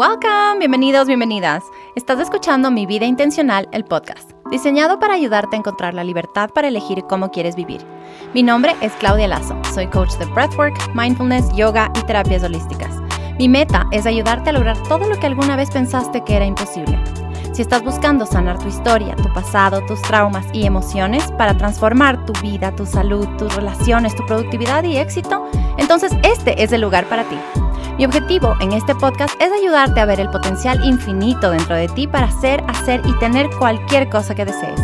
[0.00, 1.62] Welcome, bienvenidos, bienvenidas.
[1.94, 6.68] Estás escuchando Mi Vida Intencional, el podcast, diseñado para ayudarte a encontrar la libertad para
[6.68, 7.82] elegir cómo quieres vivir.
[8.32, 12.96] Mi nombre es Claudia Lazo, soy coach de breathwork, mindfulness, yoga y terapias holísticas.
[13.38, 16.98] Mi meta es ayudarte a lograr todo lo que alguna vez pensaste que era imposible.
[17.52, 22.32] Si estás buscando sanar tu historia, tu pasado, tus traumas y emociones para transformar tu
[22.40, 25.46] vida, tu salud, tus relaciones, tu productividad y éxito,
[25.76, 27.36] entonces este es el lugar para ti.
[28.00, 32.06] Mi objetivo en este podcast es ayudarte a ver el potencial infinito dentro de ti
[32.06, 34.80] para ser, hacer y tener cualquier cosa que desees.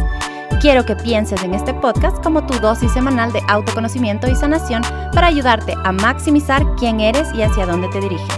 [0.60, 4.82] Quiero que pienses en este podcast como tu dosis semanal de autoconocimiento y sanación
[5.14, 8.36] para ayudarte a maximizar quién eres y hacia dónde te diriges.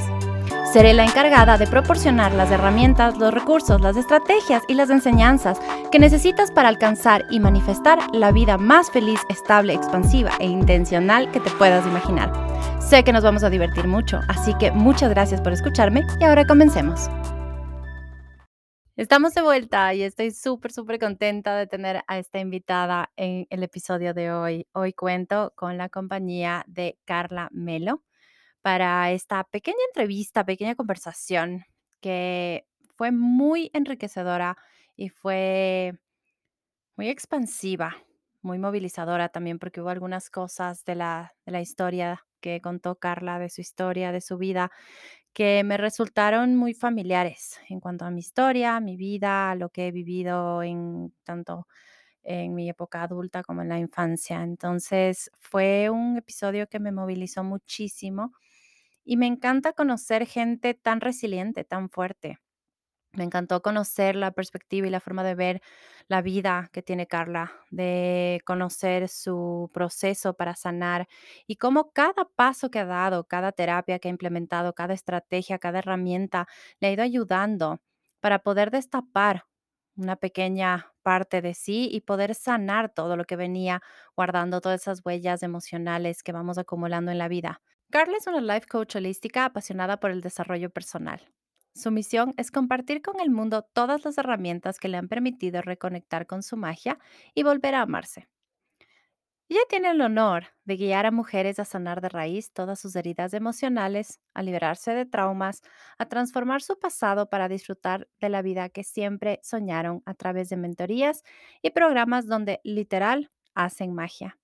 [0.72, 5.58] Seré la encargada de proporcionar las herramientas, los recursos, las estrategias y las enseñanzas
[5.90, 11.40] que necesitas para alcanzar y manifestar la vida más feliz, estable, expansiva e intencional que
[11.40, 12.57] te puedas imaginar.
[12.80, 16.46] Sé que nos vamos a divertir mucho, así que muchas gracias por escucharme y ahora
[16.46, 17.08] comencemos.
[18.96, 23.62] Estamos de vuelta y estoy súper, súper contenta de tener a esta invitada en el
[23.62, 24.66] episodio de hoy.
[24.72, 28.04] Hoy cuento con la compañía de Carla Melo
[28.62, 31.64] para esta pequeña entrevista, pequeña conversación
[32.00, 34.56] que fue muy enriquecedora
[34.96, 35.98] y fue
[36.96, 37.96] muy expansiva,
[38.40, 43.38] muy movilizadora también porque hubo algunas cosas de la, de la historia que contó Carla,
[43.38, 44.70] de su historia, de su vida,
[45.32, 49.92] que me resultaron muy familiares en cuanto a mi historia, mi vida, lo que he
[49.92, 51.66] vivido en tanto
[52.24, 54.42] en mi época adulta como en la infancia.
[54.42, 58.32] Entonces fue un episodio que me movilizó muchísimo
[59.04, 62.38] y me encanta conocer gente tan resiliente, tan fuerte.
[63.18, 65.60] Me encantó conocer la perspectiva y la forma de ver
[66.06, 71.08] la vida que tiene Carla, de conocer su proceso para sanar
[71.48, 75.80] y cómo cada paso que ha dado, cada terapia que ha implementado, cada estrategia, cada
[75.80, 76.46] herramienta
[76.80, 77.80] le ha ido ayudando
[78.20, 79.44] para poder destapar
[79.96, 83.82] una pequeña parte de sí y poder sanar todo lo que venía
[84.16, 87.62] guardando, todas esas huellas emocionales que vamos acumulando en la vida.
[87.90, 91.20] Carla es una life coach holística apasionada por el desarrollo personal.
[91.78, 96.26] Su misión es compartir con el mundo todas las herramientas que le han permitido reconectar
[96.26, 96.98] con su magia
[97.36, 98.26] y volver a amarse.
[99.48, 103.32] Ella tiene el honor de guiar a mujeres a sanar de raíz todas sus heridas
[103.32, 105.62] emocionales, a liberarse de traumas,
[105.98, 110.56] a transformar su pasado para disfrutar de la vida que siempre soñaron a través de
[110.56, 111.22] mentorías
[111.62, 114.36] y programas donde literal hacen magia.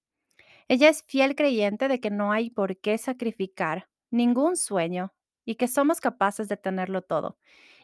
[0.68, 5.12] Ella es fiel creyente de que no hay por qué sacrificar ningún sueño
[5.44, 7.38] y que somos capaces de tenerlo todo.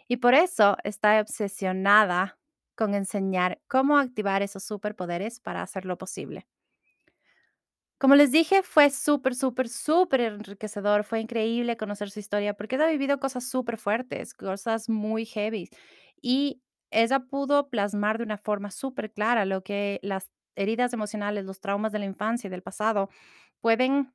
[0.09, 2.39] Y por eso está obsesionada
[2.77, 6.47] con enseñar cómo activar esos superpoderes para hacerlo posible.
[7.99, 11.05] Como les dije, fue súper, súper, súper enriquecedor.
[11.05, 15.69] Fue increíble conocer su historia porque ella ha vivido cosas súper fuertes, cosas muy heavy.
[16.23, 21.61] Y ella pudo plasmar de una forma súper clara lo que las heridas emocionales, los
[21.61, 23.11] traumas de la infancia y del pasado
[23.61, 24.13] pueden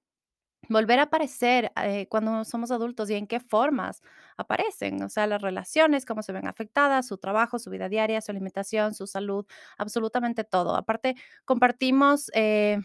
[0.69, 4.01] volver a aparecer eh, cuando somos adultos y en qué formas
[4.37, 8.31] aparecen, o sea, las relaciones, cómo se ven afectadas, su trabajo, su vida diaria, su
[8.31, 9.45] alimentación, su salud,
[9.77, 10.75] absolutamente todo.
[10.75, 11.15] Aparte,
[11.45, 12.31] compartimos...
[12.33, 12.79] Eh,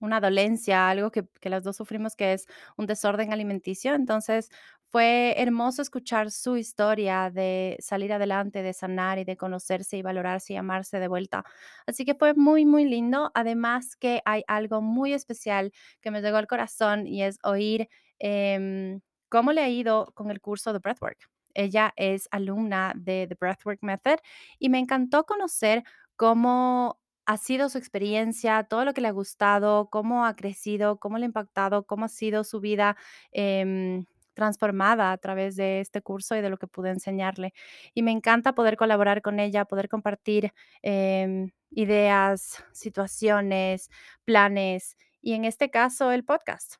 [0.00, 2.46] una dolencia, algo que, que las dos sufrimos, que es
[2.76, 3.94] un desorden alimenticio.
[3.94, 4.50] Entonces,
[4.88, 10.54] fue hermoso escuchar su historia de salir adelante, de sanar y de conocerse y valorarse
[10.54, 11.44] y amarse de vuelta.
[11.86, 13.30] Así que fue muy, muy lindo.
[13.34, 17.88] Además que hay algo muy especial que me llegó al corazón y es oír
[18.18, 21.18] em, cómo le ha ido con el curso de Breathwork.
[21.54, 24.18] Ella es alumna de The Breathwork Method
[24.58, 25.84] y me encantó conocer
[26.16, 31.16] cómo ha sido su experiencia, todo lo que le ha gustado, cómo ha crecido, cómo
[31.18, 32.96] le ha impactado, cómo ha sido su vida.
[33.32, 34.04] Em,
[34.34, 37.52] transformada a través de este curso y de lo que pude enseñarle.
[37.94, 40.52] Y me encanta poder colaborar con ella, poder compartir
[40.82, 43.90] em, ideas, situaciones,
[44.24, 46.76] planes y en este caso el podcast.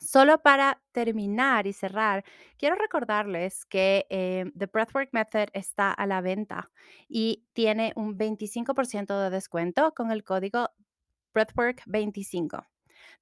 [0.00, 2.24] Solo para terminar y cerrar,
[2.58, 6.70] quiero recordarles que em, The Breathwork Method está a la venta
[7.08, 10.70] y tiene un 25% de descuento con el código
[11.34, 12.66] Breathwork25.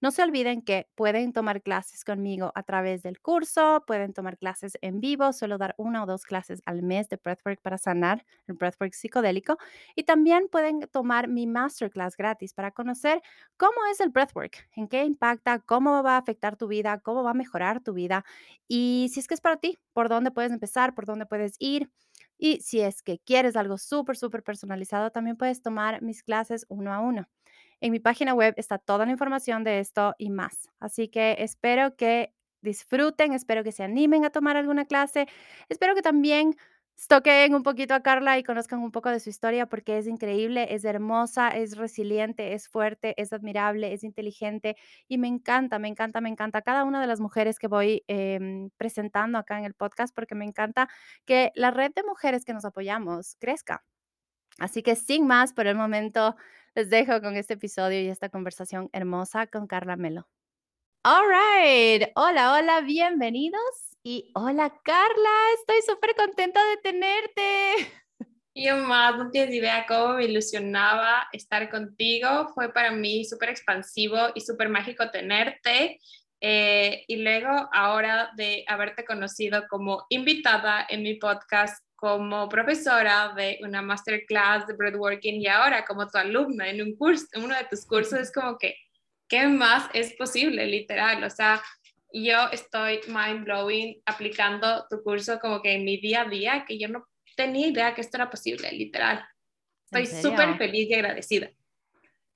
[0.01, 4.79] No se olviden que pueden tomar clases conmigo a través del curso, pueden tomar clases
[4.83, 8.55] en vivo, suelo dar una o dos clases al mes de breathwork para sanar el
[8.55, 9.57] breathwork psicodélico
[9.95, 13.23] y también pueden tomar mi masterclass gratis para conocer
[13.57, 17.31] cómo es el breathwork, en qué impacta, cómo va a afectar tu vida, cómo va
[17.31, 18.25] a mejorar tu vida
[18.69, 21.91] y si es que es para ti, por dónde puedes empezar, por dónde puedes ir.
[22.39, 26.93] Y si es que quieres algo súper, súper personalizado, también puedes tomar mis clases uno
[26.93, 27.29] a uno.
[27.83, 30.71] En mi página web está toda la información de esto y más.
[30.79, 35.27] Así que espero que disfruten, espero que se animen a tomar alguna clase,
[35.69, 36.55] espero que también
[37.09, 40.69] toquen un poquito a Carla y conozcan un poco de su historia porque es increíble,
[40.73, 44.77] es hermosa, es resiliente, es fuerte, es admirable, es inteligente
[45.09, 48.71] y me encanta, me encanta, me encanta cada una de las mujeres que voy em,
[48.77, 50.89] presentando acá en el podcast porque me encanta
[51.25, 53.83] que la red de mujeres que nos apoyamos crezca.
[54.59, 56.37] Así que sin más, por el momento
[56.75, 60.29] les dejo con este episodio y esta conversación hermosa con Carla Melo.
[61.05, 62.09] All right.
[62.15, 63.61] Hola, hola, bienvenidos.
[64.03, 65.31] Y hola, Carla.
[65.59, 67.93] Estoy súper contenta de tenerte.
[68.55, 72.49] Yo más, no tienes idea cómo me ilusionaba estar contigo.
[72.55, 75.99] Fue para mí súper expansivo y súper mágico tenerte.
[76.45, 83.61] Eh, y luego, ahora de haberte conocido como invitada en mi podcast, como profesora de
[83.63, 87.65] una masterclass de breadworking y ahora como tu alumna en un curso, en uno de
[87.71, 88.75] tus cursos, es como que
[89.29, 91.23] ¿qué más es posible, literal?
[91.23, 91.63] O sea,
[92.13, 96.77] yo estoy mind blowing aplicando tu curso como que en mi día a día, que
[96.77, 97.07] yo no
[97.37, 99.25] tenía idea que esto era posible, literal.
[99.85, 101.51] Estoy súper feliz y agradecida.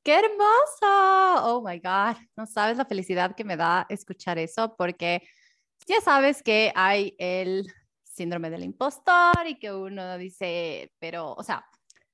[0.07, 1.49] ¡Qué hermoso!
[1.49, 5.21] Oh my God, no sabes la felicidad que me da escuchar eso, porque
[5.85, 7.67] ya sabes que hay el
[8.05, 11.67] síndrome del impostor y que uno dice, pero, o sea,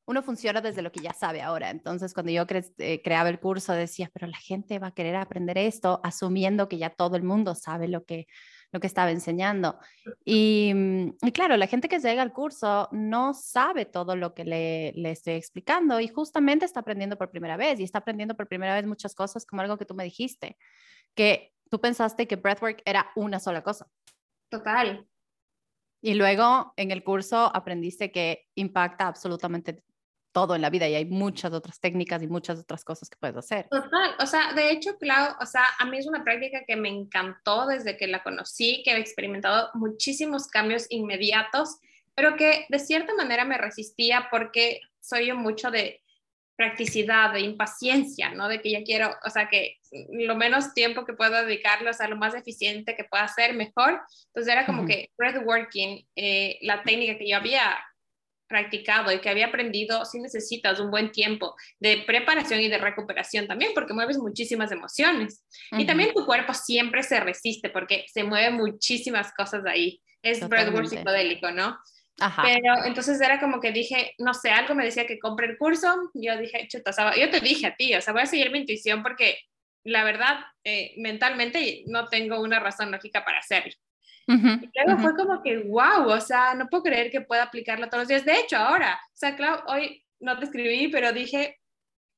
[0.06, 1.68] uno funciona desde lo que ya sabe ahora.
[1.68, 2.46] Entonces, cuando yo
[2.78, 6.78] eh, creaba el curso, decía, pero la gente va a querer aprender esto, asumiendo que
[6.78, 8.26] ya todo el mundo sabe lo que,
[8.72, 9.78] lo que estaba enseñando.
[10.24, 14.44] Y, mm, y claro, la gente que llega al curso no sabe todo lo que
[14.44, 18.48] le, le, estoy explicando y justamente está aprendiendo por primera vez y está aprendiendo por
[18.48, 20.56] primera vez muchas cosas, como algo que tú me dijiste,
[21.14, 23.86] que tú pensaste que breathwork era una sola cosa.
[24.48, 25.06] Total.
[26.00, 29.84] Y luego en el curso aprendiste que impacta absolutamente
[30.32, 33.36] todo en la vida y hay muchas otras técnicas y muchas otras cosas que puedes
[33.36, 33.68] hacer.
[33.68, 36.88] Total, o sea, de hecho, Clau, o sea, a mí es una práctica que me
[36.88, 41.78] encantó desde que la conocí, que he experimentado muchísimos cambios inmediatos,
[42.14, 46.02] pero que de cierta manera me resistía porque soy yo mucho de
[46.56, 48.48] practicidad, de impaciencia, ¿no?
[48.48, 49.78] De que ya quiero, o sea, que
[50.10, 54.00] lo menos tiempo que pueda dedicarlo, o sea, lo más eficiente que pueda hacer, mejor.
[54.26, 57.78] Entonces era como que breathworking, eh, la técnica que yo había
[58.52, 63.46] practicado y que había aprendido, si necesitas un buen tiempo de preparación y de recuperación
[63.46, 65.42] también, porque mueves muchísimas emociones.
[65.72, 70.02] Y también tu cuerpo siempre se resiste porque se mueven muchísimas cosas ahí.
[70.22, 71.78] Es breathwork psicodélico, ¿no?
[72.20, 72.42] Ajá.
[72.44, 75.88] Pero entonces era como que dije, no sé, algo me decía que compre el curso.
[76.12, 79.02] Yo dije, chuta, yo te dije a ti, o sea, voy a seguir mi intuición
[79.02, 79.38] porque
[79.84, 83.72] la verdad, eh, mentalmente no tengo una razón lógica para hacerlo
[84.26, 88.02] y luego fue como que, wow, o sea, no puedo creer que pueda aplicarlo todos
[88.02, 88.24] los días.
[88.24, 91.58] De hecho, ahora, o sea, claro, hoy no te escribí, pero dije,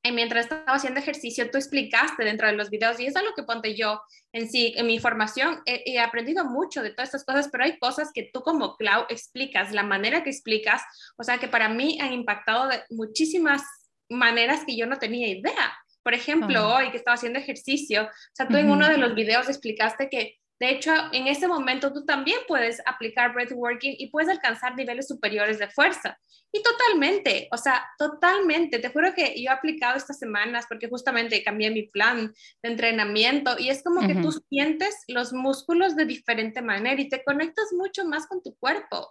[0.06, 3.42] eh, mientras estaba haciendo ejercicio, tú explicaste dentro de los videos y es algo que
[3.42, 4.02] ponte yo
[4.32, 8.10] en sí, en mi formación, he, aprendido mucho de todas estas cosas, pero hay cosas
[8.12, 10.82] que tú como Clau explicas, la manera que explicas,
[11.16, 13.62] o sea, que para mí han impactado de muchísimas
[14.10, 15.78] maneras que yo no tenía idea.
[16.02, 19.48] Por ejemplo, hoy que estaba haciendo ejercicio, o sea, tú en uno de los videos
[19.48, 24.76] explicaste que de hecho, en ese momento tú también puedes aplicar breathworking y puedes alcanzar
[24.76, 26.16] niveles superiores de fuerza.
[26.52, 28.78] Y totalmente, o sea, totalmente.
[28.78, 33.58] Te juro que yo he aplicado estas semanas porque justamente cambié mi plan de entrenamiento
[33.58, 38.04] y es como que tú sientes los músculos de diferente manera y te conectas mucho
[38.04, 39.10] más con tu cuerpo.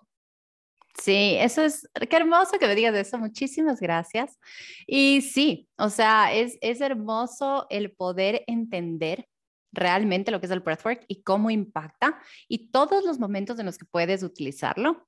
[1.02, 4.40] Sí, eso es, qué hermoso que me digas eso, muchísimas gracias.
[4.88, 9.28] Y sí, o sea, es, es hermoso el poder entender
[9.74, 13.78] realmente lo que es el breathwork y cómo impacta y todos los momentos en los
[13.78, 15.08] que puedes utilizarlo.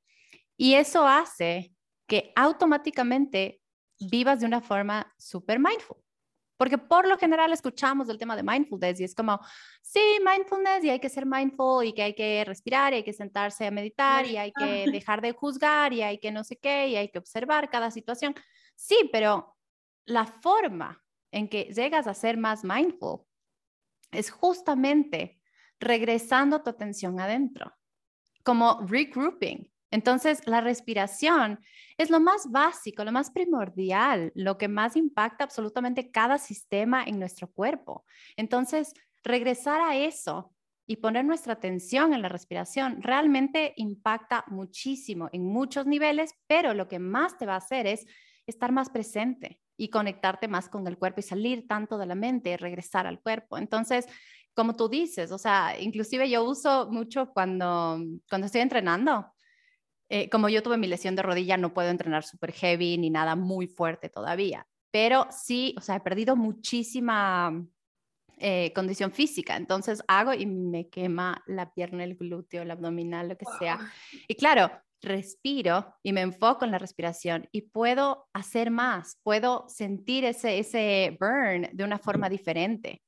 [0.58, 1.74] Y eso hace
[2.08, 3.62] que automáticamente
[4.00, 5.98] vivas de una forma súper mindful.
[6.58, 9.40] Porque por lo general escuchamos el tema de mindfulness y es como,
[9.82, 13.12] sí, mindfulness y hay que ser mindful y que hay que respirar y hay que
[13.12, 16.88] sentarse a meditar y hay que dejar de juzgar y hay que no sé qué
[16.88, 18.34] y hay que observar cada situación.
[18.76, 19.58] Sí, pero
[20.06, 23.26] la forma en que llegas a ser más mindful
[24.12, 25.40] es justamente
[25.80, 27.74] regresando tu atención adentro,
[28.44, 29.72] como regrouping.
[29.92, 31.60] Entonces, la respiración
[31.98, 37.20] es lo más básico, lo más primordial, lo que más impacta absolutamente cada sistema en
[37.20, 38.06] nuestro cuerpo.
[38.36, 38.94] Entonces,
[39.24, 40.54] regresar a eso
[40.88, 46.88] y poner nuestra atención en la respiración realmente impacta muchísimo en muchos niveles, pero lo
[46.88, 48.06] que más te va a hacer es
[48.46, 52.52] estar más presente, y conectarte más con el cuerpo y salir tanto de la mente
[52.52, 53.58] y regresar al cuerpo.
[53.58, 54.06] Entonces,
[54.54, 59.32] como tú dices, o sea, inclusive yo uso mucho cuando, cuando estoy entrenando.
[60.08, 63.36] Eh, como yo tuve mi lesión de rodilla, no puedo entrenar súper heavy ni nada
[63.36, 67.66] muy fuerte todavía, pero sí, o sea, he perdido muchísima
[68.38, 69.56] eh, condición física.
[69.56, 73.80] Entonces hago y me quema la pierna, el glúteo, el abdominal, lo que sea.
[74.28, 74.70] Y claro,
[75.06, 81.18] respiro y me enfoco en la respiración y puedo hacer más, puedo sentir ese, ese
[81.20, 83.02] burn de una forma diferente.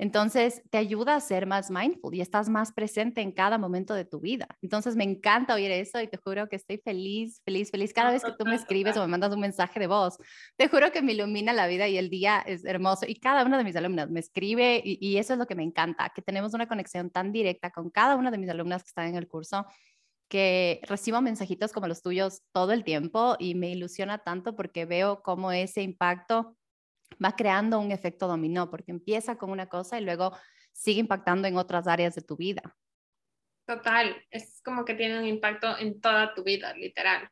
[0.00, 4.06] Entonces, te ayuda a ser más mindful y estás más presente en cada momento de
[4.06, 4.48] tu vida.
[4.62, 8.24] Entonces, me encanta oír eso y te juro que estoy feliz, feliz, feliz cada vez
[8.24, 10.16] que tú me escribes o me mandas un mensaje de voz.
[10.56, 13.04] Te juro que me ilumina la vida y el día es hermoso.
[13.06, 16.10] Y cada una de mis alumnas me escribe y, eso es lo que me encanta,
[16.14, 19.16] que tenemos una conexión tan directa con cada una de mis alumnas que están en
[19.16, 19.66] el curso
[20.30, 25.22] que recibo mensajitos como los tuyos todo el tiempo y me ilusiona tanto porque veo
[25.22, 26.56] cómo ese impacto
[27.22, 30.32] va creando un efecto dominó, porque empieza con una cosa y luego
[30.72, 32.62] sigue impactando en otras áreas de tu vida.
[33.66, 37.28] Total, es como que tiene un impacto en toda tu vida, literal.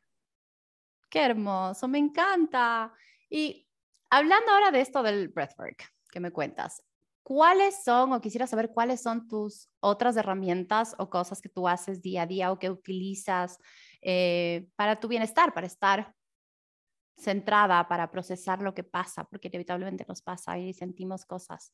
[1.09, 2.93] Qué hermoso, me encanta.
[3.29, 3.65] Y
[4.09, 6.83] hablando ahora de esto del breathwork que me cuentas,
[7.29, 12.01] ¿cuáles son, o quisiera saber cuáles son tus otras herramientas o cosas que tú haces
[12.01, 13.59] día a día o que utilizas
[14.01, 16.15] eh, para tu bienestar, para estar
[17.15, 21.71] centrada para procesar lo que pasa, porque inevitablemente nos pasa y sentimos cosas.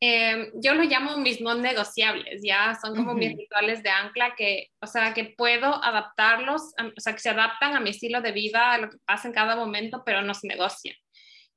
[0.00, 4.68] Em, yo lo llamo mis no negociables, ya son como mis rituales de ancla que,
[4.80, 6.62] o sea, que puedo adaptarlos,
[6.96, 9.34] o sea, que se adaptan a mi estilo de vida, a lo que pasa en
[9.34, 10.96] cada momento, pero no se negocian.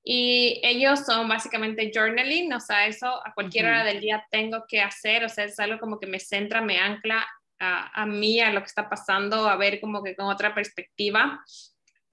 [0.10, 4.80] Y ellos son básicamente journaling, o sea, eso a cualquier hora del día tengo que
[4.80, 7.28] hacer, o sea, es algo como que me centra, me ancla
[7.60, 11.44] a, a mí, a lo que está pasando, a ver como que con otra perspectiva.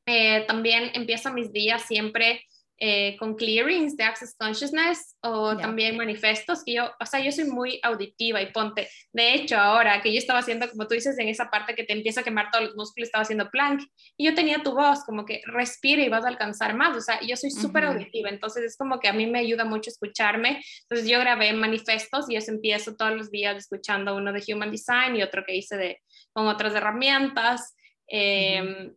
[0.06, 2.44] Eh, también empiezo mis días siempre
[2.78, 7.44] eh, con clearings de Access Consciousness o también manifestos, que yo, o sea, yo soy
[7.44, 11.28] muy auditiva y ponte, de hecho ahora que yo estaba haciendo, como tú dices, en
[11.28, 13.82] esa parte que te empieza a quemar todos los músculos, estaba haciendo plank
[14.16, 17.20] y yo tenía tu voz, como que respira y vas a alcanzar más, o sea,
[17.20, 21.08] yo soy súper auditiva, entonces es como que a mí me ayuda mucho escucharme, entonces
[21.08, 25.22] yo grabé manifestos y eso empiezo todos los días escuchando uno de Human Design y
[25.22, 26.02] otro que hice de,
[26.32, 27.76] con otras herramientas.
[28.08, 28.92] Eh,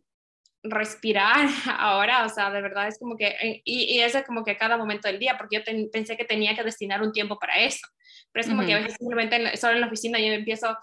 [0.70, 1.48] respirar
[1.78, 4.76] ahora, o sea, de verdad es como que, eh, y, y es como que cada
[4.76, 7.86] momento del día, porque yo pensé que tenía que destinar un tiempo para eso,
[8.32, 10.76] pero es como que a veces simplemente solo en la oficina yo empiezo,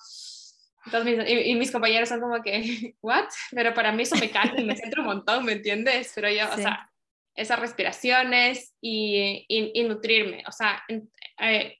[1.05, 3.25] y, mis compañeros son como que, ¿what?
[3.51, 6.11] Pero para mí eso me calma y me centro un montón, ¿me entiendes?
[6.13, 6.89] Pero yo, o sea,
[7.35, 10.43] esas respiraciones y, y, nutrirme.
[10.47, 10.81] O sea,
[11.39, 11.79] eh,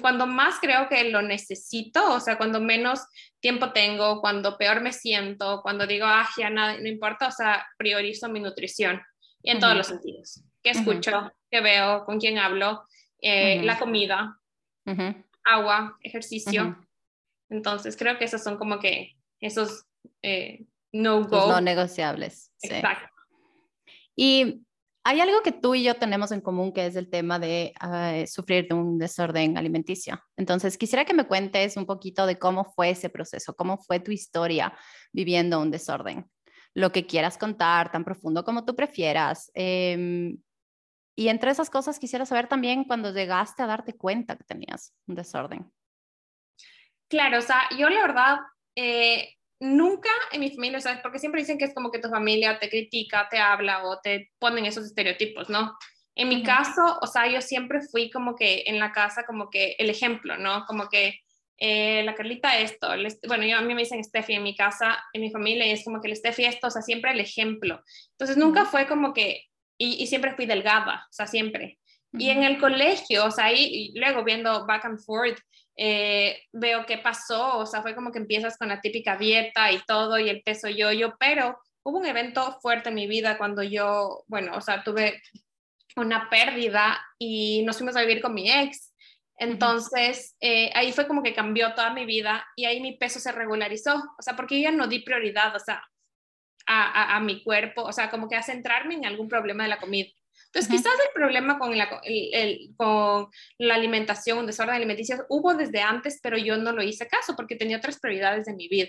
[0.00, 3.00] cuando más creo que lo necesito, o sea, cuando menos
[3.40, 7.66] tiempo tengo, cuando peor me siento, cuando digo, ah, ya nada, no importa, o sea,
[7.76, 9.02] priorizo mi nutrición
[9.42, 10.42] y en todos los sentidos.
[10.62, 11.30] ¿Qué escucho?
[11.50, 12.04] ¿Qué veo?
[12.06, 12.82] ¿Con quién hablo?
[13.20, 14.40] Eh, la comida,
[15.44, 16.76] agua, ejercicio.
[17.50, 19.84] Entonces, creo que esos son como que esos
[20.22, 21.48] eh, no-go.
[21.48, 22.50] No negociables.
[22.62, 23.08] Exacto.
[24.16, 24.62] Y
[25.08, 28.24] hay algo que tú y yo tenemos en común que es el tema de ah,
[28.26, 30.20] sufrir de un desorden alimenticio.
[30.36, 34.10] Entonces, quisiera que me cuentes un poquito de cómo fue ese proceso, cómo fue tu
[34.10, 34.76] historia
[35.12, 36.28] viviendo un desorden.
[36.74, 39.48] Lo que quieras contar, tan profundo como tú prefieras.
[39.54, 40.38] Em,
[41.14, 45.14] y entre esas cosas quisiera saber también cuando llegaste a darte cuenta que tenías un
[45.14, 45.72] desorden.
[47.08, 48.38] Claro, o sea, yo la verdad,
[48.74, 51.00] eh, nunca en mi familia, ¿sabes?
[51.02, 54.30] Porque siempre dicen que es como que tu familia te critica, te habla o te
[54.38, 55.76] ponen esos estereotipos, ¿no?
[56.14, 59.76] En mi caso, o sea, yo siempre fui como que en la casa como que
[59.78, 60.64] el ejemplo, ¿no?
[60.66, 61.20] Como que
[61.58, 62.88] eh, la Carlita esto,
[63.28, 65.84] bueno, yo, a mí me dicen Steffi en mi casa, en mi familia, y es
[65.84, 67.82] como que el Steffi esto, o sea, siempre el ejemplo.
[68.12, 69.42] Entonces nunca fue como que,
[69.78, 71.78] y, y, siempre fui delgada, o sea, siempre.
[72.12, 75.38] Y en el colegio, o sea, ahí, y luego viendo back and forth,
[75.76, 79.80] eh, veo qué pasó, o sea, fue como que empiezas con la típica dieta y
[79.86, 84.24] todo y el peso yo-yo, pero hubo un evento fuerte en mi vida cuando yo,
[84.26, 85.22] bueno, o sea, tuve
[85.96, 88.94] una pérdida y nos fuimos a vivir con mi ex.
[89.38, 93.32] Entonces, eh, ahí fue como que cambió toda mi vida y ahí mi peso se
[93.32, 95.82] regularizó, o sea, porque yo ya no di prioridad, o sea,
[96.66, 99.78] a, a mi cuerpo, o sea, como que a centrarme en algún problema de la
[99.78, 100.08] comida.
[100.56, 105.82] Entonces, quizás el problema con la, el, con la alimentación, un desorden alimenticio, hubo desde
[105.82, 108.88] antes, pero yo no lo hice caso porque tenía otras prioridades de mi vida.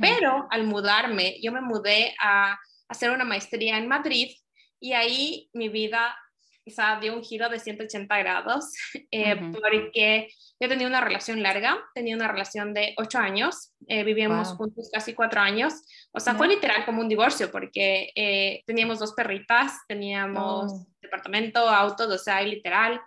[0.00, 4.32] Pero al mudarme, yo me mudé a hacer una maestría en Madrid
[4.80, 6.16] y ahí mi vida
[6.64, 8.72] quizá dio un giro de 180 grados
[9.12, 10.28] eh, porque
[10.58, 15.14] yo tenía una relación larga, tenía una relación de ocho años, eh, vivíamos juntos casi
[15.14, 15.74] cuatro años,
[16.12, 20.86] o sea, fue literal como un divorcio porque eh, teníamos dos perritas, teníamos oh.
[21.00, 23.00] departamento, autos, o sea, literal.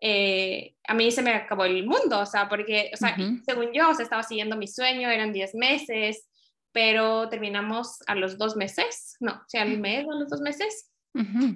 [0.00, 3.90] Eh, a mí se me acabó el mundo, o sea, porque, o sea, según yo,
[3.90, 6.28] o sea, estaba siguiendo mi sueño, eran 10 meses,
[6.72, 10.40] pero terminamos a los dos meses, no, o sea, al mes o a los dos
[10.40, 10.90] meses,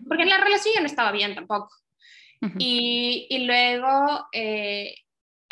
[0.09, 1.71] porque la relación ya no estaba bien tampoco.
[2.59, 4.97] y, y, luego eh,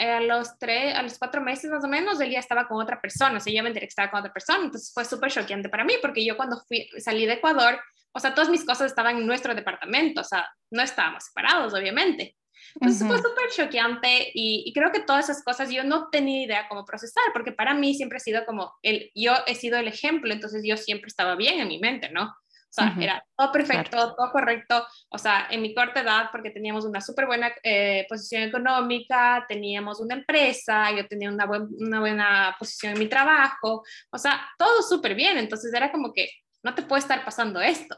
[0.01, 3.01] a los tres, a los cuatro meses más o menos, él ya estaba con otra
[3.01, 5.69] persona, o sea, yo me enteré que estaba con otra persona, entonces fue súper choqueante
[5.69, 7.81] para mí, porque yo cuando fui, salí de Ecuador,
[8.13, 12.37] o sea, todas mis cosas estaban en nuestro departamento, o sea, no estábamos separados, obviamente.
[12.75, 16.69] Entonces fue súper choqueante y, y, creo que todas esas cosas yo no tenía idea
[16.69, 20.33] cómo procesar, porque para mí siempre ha sido como, el, yo he sido el ejemplo,
[20.33, 22.35] entonces yo siempre estaba bien en mi mente, ¿no?
[22.71, 24.87] O sea, era todo perfecto, todo correcto.
[25.09, 29.99] O sea, en mi corta edad, porque teníamos una súper buena eh, posición económica, teníamos
[30.01, 33.83] una empresa, yo tenía una, una buena posición en mi trabajo.
[34.11, 35.37] O sea, todo súper bien.
[35.37, 36.31] Entonces era como que
[36.63, 37.97] no te puede estar pasando esto.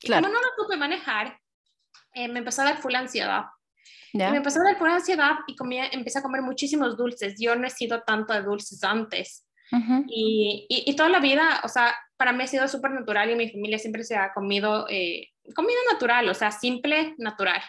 [0.00, 0.26] Claro.
[0.26, 1.38] Y como no lo supe manejar,
[2.12, 3.44] eh, me empezó a dar full ansiedad.
[4.12, 7.36] Y me empezó a dar full ansiedad y comía, empecé a comer muchísimos dulces.
[7.38, 9.44] Yo no he sido tanto de dulces antes.
[10.08, 13.36] y, y, y, toda la vida, o sea, para mí ha sido súper natural y
[13.36, 17.62] mi familia siempre se ha comido eh, comida natural, o sea, simple, natural.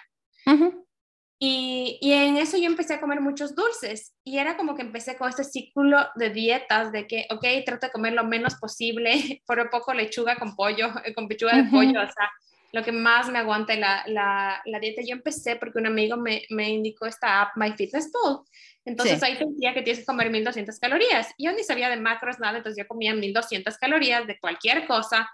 [1.39, 5.17] y, y, en eso yo empecé a comer muchos dulces y era como que empecé
[5.17, 9.69] con este ciclo de dietas de que, ok, trato de comer lo menos posible, por
[9.69, 12.31] poco lechuga con pollo, eh, con pechuga de pollo, o sea,
[12.71, 15.01] lo que más me aguante la, la, la, dieta.
[15.05, 18.41] Yo empecé porque un amigo me, me indicó esta app, MyFitnessPal.
[18.85, 21.33] Entonces ahí decía que tienes que comer 1200 calorías.
[21.37, 25.29] Yo ni sabía de macros nada, entonces yo comía 1200 calorías de cualquier cosa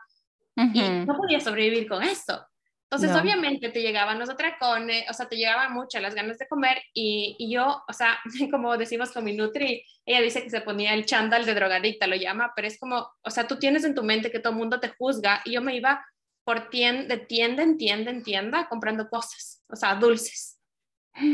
[0.55, 2.45] y no podía sobrevivir con eso.
[2.89, 6.81] Entonces, obviamente te llegaban los atracones, o sea, te llegaban muchas las ganas de comer
[6.93, 8.19] y, y, yo, o sea,
[8.51, 12.15] como decimos con mi Nutri, ella dice que se ponía el chándal de drogadicta, lo
[12.15, 14.79] llama, pero es como, o sea, tú tienes en tu mente que todo el mundo
[14.79, 16.05] te juzga y yo me iba
[16.45, 20.57] por tienda, de tienda en tienda en tienda comprando cosas, o sea, dulces.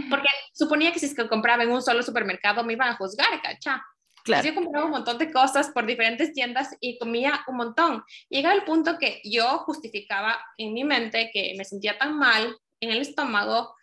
[0.09, 3.41] Porque suponía que si es que compraba en un solo supermercado me iban a juzgar,
[3.41, 3.83] ¿cacha?
[4.23, 4.47] Claro.
[4.47, 8.03] yo compraba un montón de cosas por diferentes tiendas y comía un montón.
[8.29, 12.91] Llegaba el punto que yo justificaba en mi mente que me sentía tan mal en
[12.91, 13.73] el estómago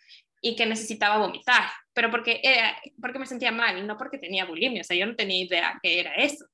[0.40, 4.82] y que necesitaba vomitar, pero porque, era, porque me sentía mal, no porque tenía bulimia,
[4.82, 6.46] o sea, yo no tenía idea que era eso.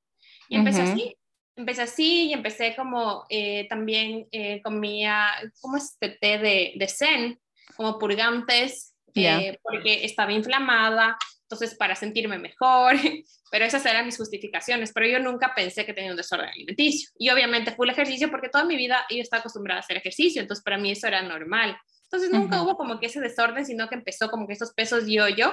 [0.49, 1.15] Y empecé así,
[1.57, 5.29] empecé así y empecé como eh, también eh, comía,
[5.61, 7.41] como este té de, de zen,
[7.77, 12.97] como purgantes, eh, porque estaba inflamada, entonces para sentirme mejor,
[13.51, 17.11] pero esas eran mis justificaciones, pero yo nunca pensé que tenía un desorden alimenticio.
[17.17, 20.43] Y obviamente fue el ejercicio porque toda mi vida yo estaba acostumbrada a hacer ejercicio,
[20.43, 21.77] entonces para mí eso era normal.
[22.05, 25.53] Entonces nunca hubo como que ese desorden, sino que empezó como que esos pesos yo-yo,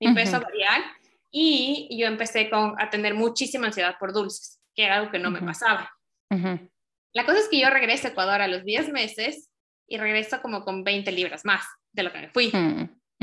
[0.00, 0.82] mi peso variar,
[1.30, 5.30] y yo empecé con, a tener muchísima ansiedad por dulces, que era algo que no
[5.30, 5.90] me pasaba.
[7.14, 9.50] La cosa es que yo regreso a Ecuador a los 10 meses
[9.86, 12.50] y regreso como con 20 libras más de lo que me fui.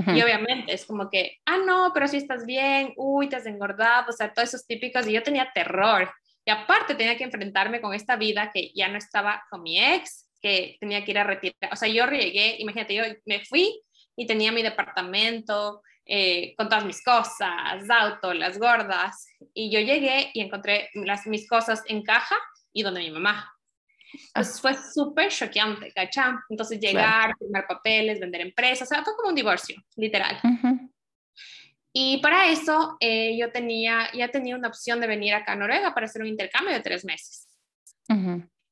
[0.08, 4.10] Y obviamente es como que, ah, no, pero si estás bien, uy, te has engordado,
[4.10, 6.10] o sea, todos esos típicos, y yo tenía terror.
[6.46, 10.30] Y aparte tenía que enfrentarme con esta vida que ya no estaba con mi ex,
[10.42, 11.74] que tenía que ir a retirar.
[11.74, 13.82] O sea, yo llegué, imagínate, yo me fui
[14.16, 20.32] y tenía mi departamento eh, con todas mis cosas, auto, las gordas, y yo llegué
[20.34, 22.36] y encontré las, mis cosas en caja
[22.74, 23.54] y donde mi mamá.
[24.34, 26.44] Pues fue súper choqueante, ¿cachá?
[26.50, 30.40] Entonces llegar, firmar papeles, vender empresas, o sea, fue como un divorcio, literal.
[31.94, 35.94] Y para eso eh, yo tenía, ya tenía una opción de venir acá a Noruega
[35.94, 37.48] para hacer un intercambio de tres meses.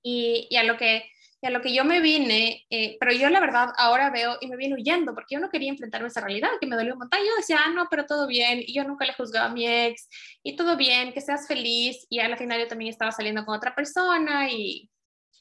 [0.02, 1.08] y, y, a lo que,
[1.46, 4.58] a lo que yo me vine, eh, pero yo la verdad ahora veo y me
[4.58, 7.20] vine huyendo porque yo no quería enfrentarme a esa realidad que me dolió un montón.
[7.20, 8.60] Yo decía, ah, no, pero todo bien.
[8.66, 10.10] Y yo nunca le juzgaba a mi ex
[10.44, 12.06] y todo bien, que seas feliz.
[12.10, 14.90] Y al final yo también estaba saliendo con otra persona y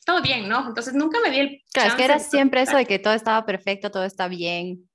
[0.05, 0.69] todo bien, ¿no?
[0.69, 1.63] Entonces nunca me di el...
[1.73, 4.89] Claro, es que era siempre eso de que todo estaba perfecto, todo está bien.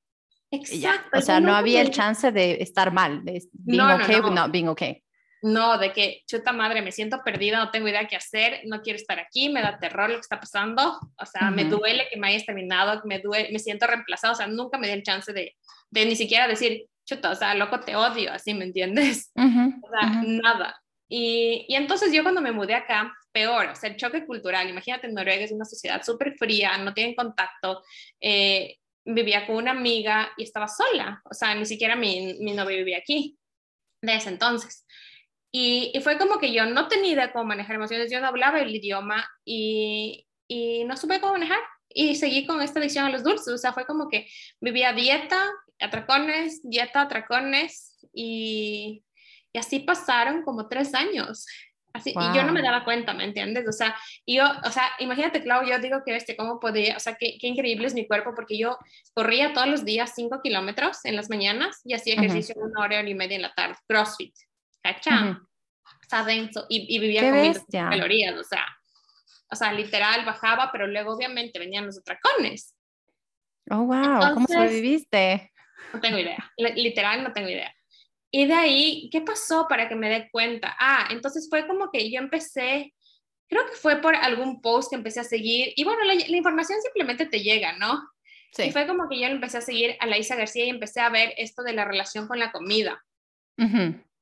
[0.51, 1.17] Exacto.
[1.17, 4.27] O sea, no había el chance de estar mal, de being no, okay no, no.
[4.27, 5.03] with not being okay.
[5.41, 8.97] No, de que, chuta madre, me siento perdida, no tengo idea qué hacer, no quiero
[8.97, 12.27] estar aquí, me da terror lo que está pasando, o sea, me duele que me
[12.27, 15.55] hayas terminado, me duele, me siento reemplazado, o sea, nunca me di el chance de,
[15.89, 19.31] de ni siquiera decir, chuta, o sea, loco, te odio, así, ¿me entiendes?
[19.35, 20.79] o sea, nada.
[21.09, 25.07] Y, y, entonces yo cuando me mudé acá, peor, o sea, el choque cultural, imagínate,
[25.07, 27.83] Noruega es una sociedad súper fría, no tienen contacto,
[28.19, 32.77] eh, vivía con una amiga y estaba sola, o sea, ni siquiera mi, mi novio
[32.77, 33.37] vivía aquí
[34.01, 34.85] de ese entonces.
[35.51, 38.59] Y, y, fue como que yo no tenía idea cómo manejar emociones, yo no hablaba
[38.59, 41.59] el idioma y, y no supe cómo manejar
[41.93, 44.27] y seguí con esta adicción a los dulces, o sea, fue como que
[44.59, 49.03] vivía dieta, atracones, dieta, atracones y,
[49.53, 51.45] y así pasaron como tres años.
[51.93, 53.67] Así, Y yo no me daba cuenta, ¿me entiendes?
[53.67, 53.93] O sea,
[54.25, 56.95] yo, o sea, imagínate, Clau, yo digo que, este, ¿cómo podía?
[56.95, 58.77] O sea, qué, qué, increíble es mi cuerpo, porque yo
[59.13, 63.13] corría todos los días cinco kilómetros en las mañanas y hacía ejercicio una hora, y
[63.13, 64.33] media en la tarde, CrossFit,
[64.81, 65.39] ¿cachá?
[65.83, 68.65] O sea, denso, y, y vivía con calorías, o sea,
[69.51, 72.75] o sea, literal bajaba, pero luego obviamente venían los atracones.
[73.69, 75.51] Oh, wow, ¿cómo sobreviviste?
[75.93, 77.73] No tengo idea, literal no tengo idea.
[78.31, 80.75] Y de ahí, ¿qué pasó para que me dé cuenta?
[80.79, 82.93] Ah, entonces fue como que yo empecé,
[83.49, 87.25] creo que fue por algún post que empecé a seguir, y bueno, la, información simplemente
[87.25, 88.01] te llega, ¿no?
[88.53, 88.63] Sí.
[88.63, 91.33] Y fue como que yo empecé a seguir a Laisa García y empecé a ver
[91.37, 93.03] esto de la relación con la comida.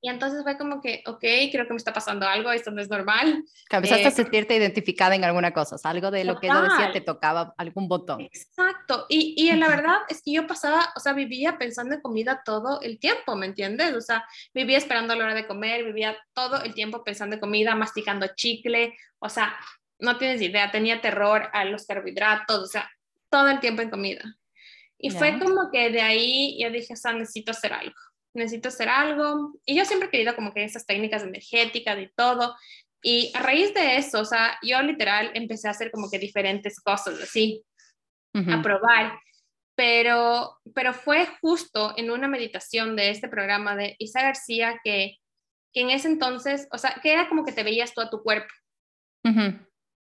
[0.02, 1.20] Y entonces fue como que, ok,
[1.52, 3.44] creo que me está pasando algo, esto no es normal.
[3.70, 6.62] Que empezaste a eh, sentirte identificada en alguna cosa, o algo de lo que yo
[6.62, 8.22] decía te tocaba algún botón.
[8.22, 12.42] Exacto, y, y la verdad es que yo pasaba, o sea, vivía pensando en comida
[12.46, 13.94] todo el tiempo, ¿me entiendes?
[13.94, 17.42] O sea, vivía esperando a la hora de comer, vivía todo el tiempo pensando en
[17.42, 19.58] comida, masticando chicle, o sea,
[20.00, 22.90] no tienes idea, tenía terror a los carbohidratos, o sea,
[23.30, 24.24] todo el tiempo en comida.
[24.98, 27.96] Y fue como que de ahí yo dije, o sea, necesito hacer algo
[28.34, 29.54] necesito hacer algo.
[29.66, 32.56] Y yo siempre he querido como que esas técnicas energéticas y todo.
[33.02, 36.80] Y a raíz de eso, o sea, yo literal empecé a hacer como que diferentes
[36.80, 37.64] cosas así,
[38.34, 39.20] a probar.
[39.76, 45.18] Pero, pero fue justo en una meditación de este programa de Isa García que,
[45.74, 48.22] que en ese entonces, o sea, que era como que te veías tú a tu
[48.22, 48.54] cuerpo.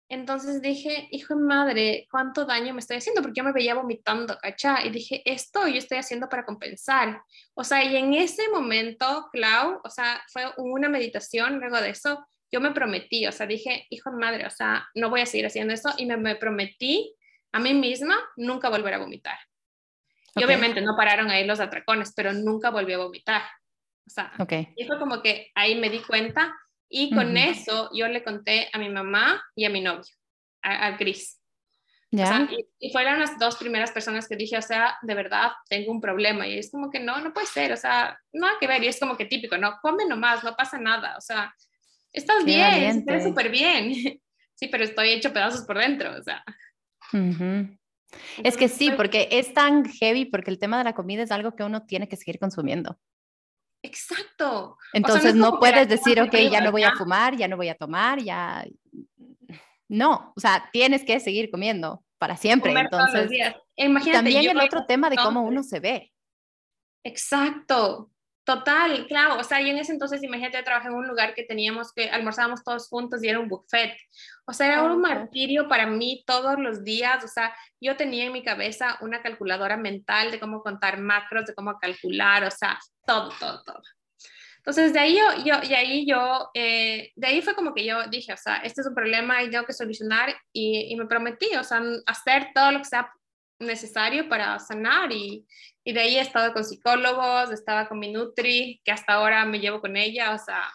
[0.08, 3.22] Entonces dije, hijo de madre, ¿cuánto daño me estoy haciendo?
[3.22, 4.84] Porque yo me veía vomitando, ¿cachá?
[4.84, 7.22] Y dije, esto yo estoy haciendo para compensar.
[7.54, 12.26] O sea, y en ese momento, Clau, o sea, fue una meditación, luego de eso,
[12.52, 15.46] yo me prometí, o sea, dije, hijo de madre, o sea, no voy a seguir
[15.46, 17.14] haciendo eso y me, prometí
[17.52, 19.38] a mí misma nunca volver a vomitar.
[20.36, 23.42] Y obviamente no pararon ahí los atracones, pero nunca volví a vomitar.
[24.06, 24.68] O sea, okay.
[24.76, 26.54] y fue como que ahí me di cuenta
[26.88, 30.14] y con eso yo le conté a mi mamá y a mi novio,
[30.62, 31.40] a, Chris.
[32.10, 32.48] ¿Ya?
[32.78, 36.46] y, fueron las dos primeras personas que dije, o sea, de verdad, tengo un problema.
[36.46, 38.84] Y es como que no, no puede ser, o sea, no hay que ver.
[38.84, 41.16] Y es como que típico, no, come nomás, no pasa nada.
[41.16, 41.52] O sea,
[42.12, 43.92] estás bien, estás súper bien.
[44.54, 46.44] sí, pero estoy hecho pedazos por dentro, o sea.
[48.44, 51.56] Es que sí, porque es tan heavy, porque el tema de la comida es algo
[51.56, 52.98] que uno tiene que seguir consumiendo.
[53.84, 54.78] Exacto.
[54.94, 58.18] Entonces no, puedes decir, ok, ya no voy a fumar, ya no voy a tomar,
[58.18, 58.64] ya...
[59.88, 62.72] No, o sea, tienes que seguir comiendo para siempre.
[62.72, 63.30] Entonces,
[64.10, 66.12] también el otro tema de cómo uno se ve.
[67.04, 68.10] Exacto.
[68.44, 71.44] Total, claro, o sea, yo en ese entonces, imagínate, yo trabajé en un lugar que
[71.44, 73.96] teníamos que almorzábamos todos juntos y era un buffet.
[74.44, 77.24] O sea, era un martirio para mí todos los días.
[77.24, 81.54] O sea, yo tenía en mi cabeza una calculadora mental de cómo contar macros, de
[81.54, 83.80] cómo calcular, o sea, todo, todo, todo.
[84.58, 88.06] Entonces, de ahí yo, yo, y ahí yo, eh, de ahí fue como que yo
[88.08, 91.54] dije, o sea, este es un problema y tengo que solucionar y, y me prometí,
[91.56, 93.10] o sea, hacer todo lo que sea
[93.58, 95.46] necesario para sanar y,
[95.84, 99.60] y de ahí he estado con psicólogos, estaba con mi Nutri, que hasta ahora me
[99.60, 100.72] llevo con ella, o sea,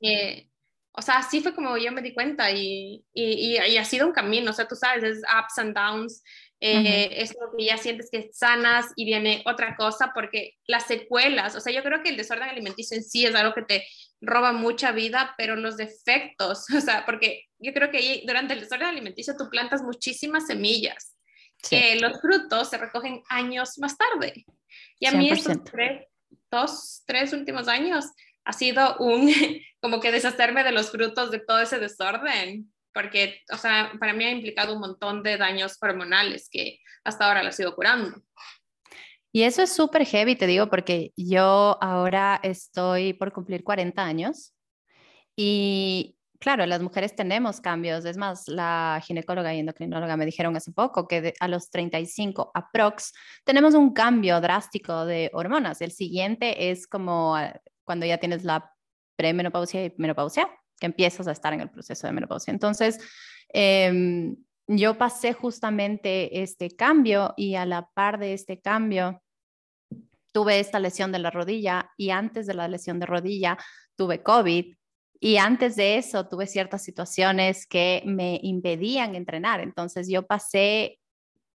[0.00, 0.48] eh,
[0.92, 4.12] o sea, así fue como yo me di cuenta y, y, y, ha sido un
[4.12, 6.22] camino, o sea, tú sabes, es ups and downs,
[6.60, 11.56] eh, es lo que ya sientes que sanas y viene otra cosa, porque las secuelas,
[11.56, 13.84] o sea, yo creo que el desorden alimenticio en sí es algo que te
[14.20, 18.86] roba mucha vida, pero los defectos, o sea, porque yo creo que durante el desorden
[18.86, 21.16] alimenticio tú plantas muchísimas semillas
[21.68, 24.44] que los frutos se recogen años más tarde.
[24.98, 26.06] Y a mí estos tres,
[26.50, 28.06] dos, tres últimos años
[28.44, 29.32] ha sido un,
[29.80, 34.24] como que deshacerme de los frutos de todo ese desorden, porque, o sea, para mí
[34.24, 38.22] ha implicado un montón de daños hormonales que hasta ahora lo sigo curando.
[39.34, 44.52] Y eso es súper heavy, te digo, porque yo ahora estoy por cumplir 40 años
[45.34, 48.04] y claro, las mujeres tenemos cambios.
[48.04, 53.12] Es más, la ginecóloga y endocrinóloga me dijeron hace poco que a los 35 aprox
[53.44, 55.80] tenemos un cambio drástico de hormonas.
[55.80, 58.74] El siguiente es como ah, cuando ya tienes la
[59.14, 60.48] premenopausia y menopausia,
[60.80, 62.50] que empiezas a estar en el proceso de menopausia.
[62.50, 62.98] Entonces,
[63.48, 64.34] em,
[64.66, 69.22] yo pasé justamente este cambio y a la par de este cambio
[70.32, 73.58] tuve esta lesión de la rodilla y antes de la lesión de rodilla
[73.94, 74.74] tuve COVID
[75.24, 79.60] y antes de eso tuve ciertas situaciones que me impedían entrenar.
[79.60, 80.98] Entonces yo pasé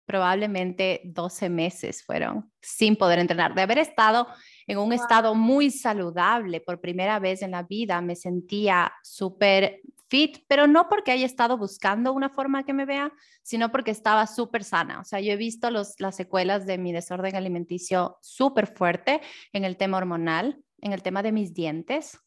[0.05, 3.55] probablemente 12 meses fueron sin poder entrenar.
[3.55, 4.27] De haber estado
[4.67, 10.45] en un estado muy saludable por primera vez en la vida, me sentía súper fit,
[10.47, 14.63] pero no porque haya estado buscando una forma que me vea, sino porque estaba súper
[14.63, 15.01] sana.
[15.01, 19.23] O sea, yo he visto los, las secuelas de mi desorden alimenticio súper fuerte
[19.55, 22.21] en el tema hormonal, en el tema de mis dientes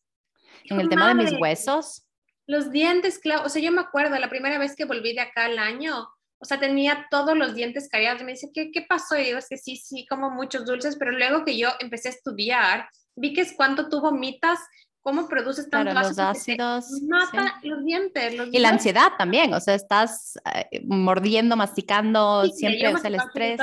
[0.65, 2.03] en el tema de mis huesos.
[2.47, 5.45] Los dientes, claro, o sea, yo me acuerdo la primera vez que volví de acá
[5.45, 6.07] al año,
[6.39, 8.23] o sea, tenía todos los dientes callados.
[8.23, 9.17] Me dice, ¿qué, qué pasó?
[9.17, 12.11] Y digo, es que sí, sí, como muchos dulces, pero luego que yo empecé a
[12.11, 14.59] estudiar, vi que es cuando tú vomitas,
[15.01, 16.85] cómo produces tanto claro, los ácidos.
[17.07, 18.33] Mata los dientes.
[18.51, 23.59] y la ansiedad también, o sea, estás eh, mordiendo, masticando, siempre, sea, el estrés.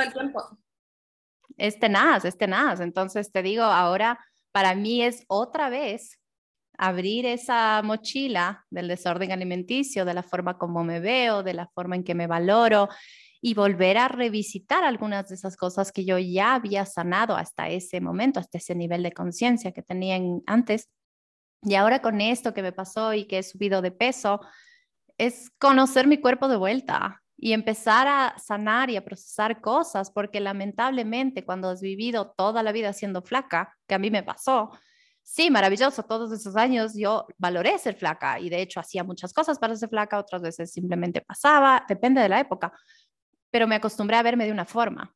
[1.57, 2.81] Es tenaz, es tenaz.
[2.81, 4.19] Entonces te digo, ahora
[4.51, 6.19] para mí es otra vez
[6.77, 11.95] abrir esa mochila del desorden alimenticio, de la forma como me veo, de la forma
[11.95, 12.89] en que me valoro
[13.41, 18.01] y volver a revisitar algunas de esas cosas que yo ya había sanado hasta ese
[18.01, 20.89] momento, hasta ese nivel de conciencia que tenía antes.
[21.61, 24.39] Y ahora con esto que me pasó y que he subido de peso,
[25.17, 30.39] es conocer mi cuerpo de vuelta y empezar a sanar y a procesar cosas, porque
[30.39, 34.71] lamentablemente cuando has vivido toda la vida siendo flaca, que a mí me pasó,
[35.25, 39.59] sí, maravilloso, todos esos años yo valoré ser flaca y de hecho hacía muchas cosas
[39.59, 42.71] para ser flaca, otras veces simplemente pasaba, depende de la época,
[43.51, 45.13] pero me acostumbré a verme de una forma.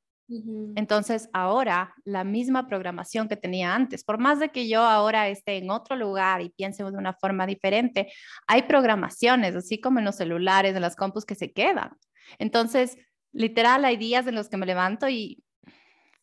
[0.75, 5.57] Entonces, ahora la misma programación que tenía antes, por más de que yo ahora esté
[5.57, 8.11] en otro lugar y piense de una forma diferente,
[8.45, 11.97] hay programaciones, así como en los celulares, en las compus que se quedan.
[12.37, 12.97] Entonces,
[13.31, 15.43] literal, hay días en los que me levanto y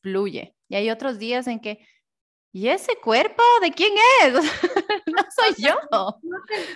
[0.03, 0.55] fluye.
[0.69, 1.85] Y hay otros días en que,
[2.57, 3.93] ¿y ese cuerpo de quién
[4.23, 4.33] es?
[5.07, 5.79] no soy yo.
[5.93, 6.07] No,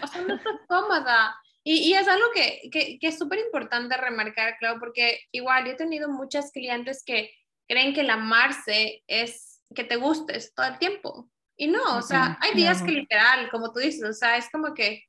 [0.03, 1.35] o sea, no estás cómoda.
[1.65, 6.11] Y, es algo que, que, es súper importante remarcar, claro, porque igual yo he tenido
[6.11, 7.31] muchas clientes que
[7.67, 11.31] creen que el amarse es que te gustes todo el tiempo.
[11.57, 14.75] Y no, o sea, hay días que literal, como tú dices, o sea, es como
[14.75, 15.05] que,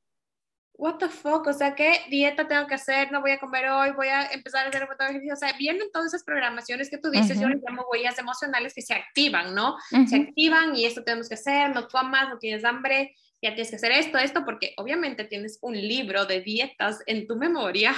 [0.81, 3.11] what the fuck, o sea, ¿qué dieta tengo que hacer?
[3.11, 5.35] No voy a comer hoy, voy a empezar a hacer un ejercicio.
[5.35, 8.81] O sea, vienen todas esas programaciones que tú dices, yo les llamo huellas emocionales que
[8.81, 9.77] se activan, ¿no?
[10.07, 13.75] Se activan y esto tenemos que hacer, no comas, no tienes hambre, ya tienes que
[13.75, 17.93] hacer esto, esto, porque obviamente tienes un libro de dietas en tu memoria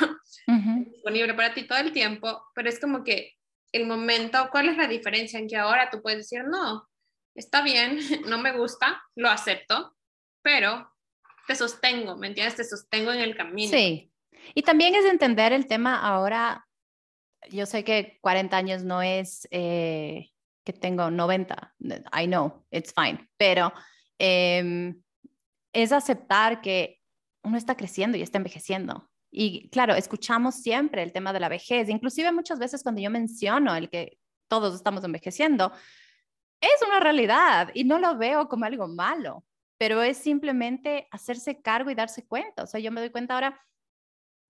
[0.91, 3.37] disponible para ti todo el tiempo, pero es como que
[3.71, 6.85] el momento, ¿cuál es la diferencia en que ahora tú puedes decir, no,
[7.33, 9.95] está bien, no me gusta, lo acepto,
[10.41, 10.92] pero
[11.47, 12.55] te sostengo, ¿me entiendes?
[12.55, 13.71] Te sostengo en el camino.
[13.71, 14.11] Sí.
[14.53, 16.67] Y también es entender el tema ahora,
[17.49, 20.29] yo sé que 40 años no es eh,
[20.63, 23.73] que tengo 90, I know, it's fine, pero...
[24.19, 24.93] Eh,
[25.73, 27.01] es aceptar que
[27.43, 29.09] uno está creciendo y está envejeciendo.
[29.31, 33.75] Y claro, escuchamos siempre el tema de la vejez, inclusive muchas veces cuando yo menciono
[33.75, 35.73] el que todos estamos envejeciendo,
[36.61, 39.43] es una realidad y no lo veo como algo malo,
[39.83, 42.63] pero es simplemente hacerse cargo y darse cuenta.
[42.63, 43.59] O sea, yo me doy cuenta ahora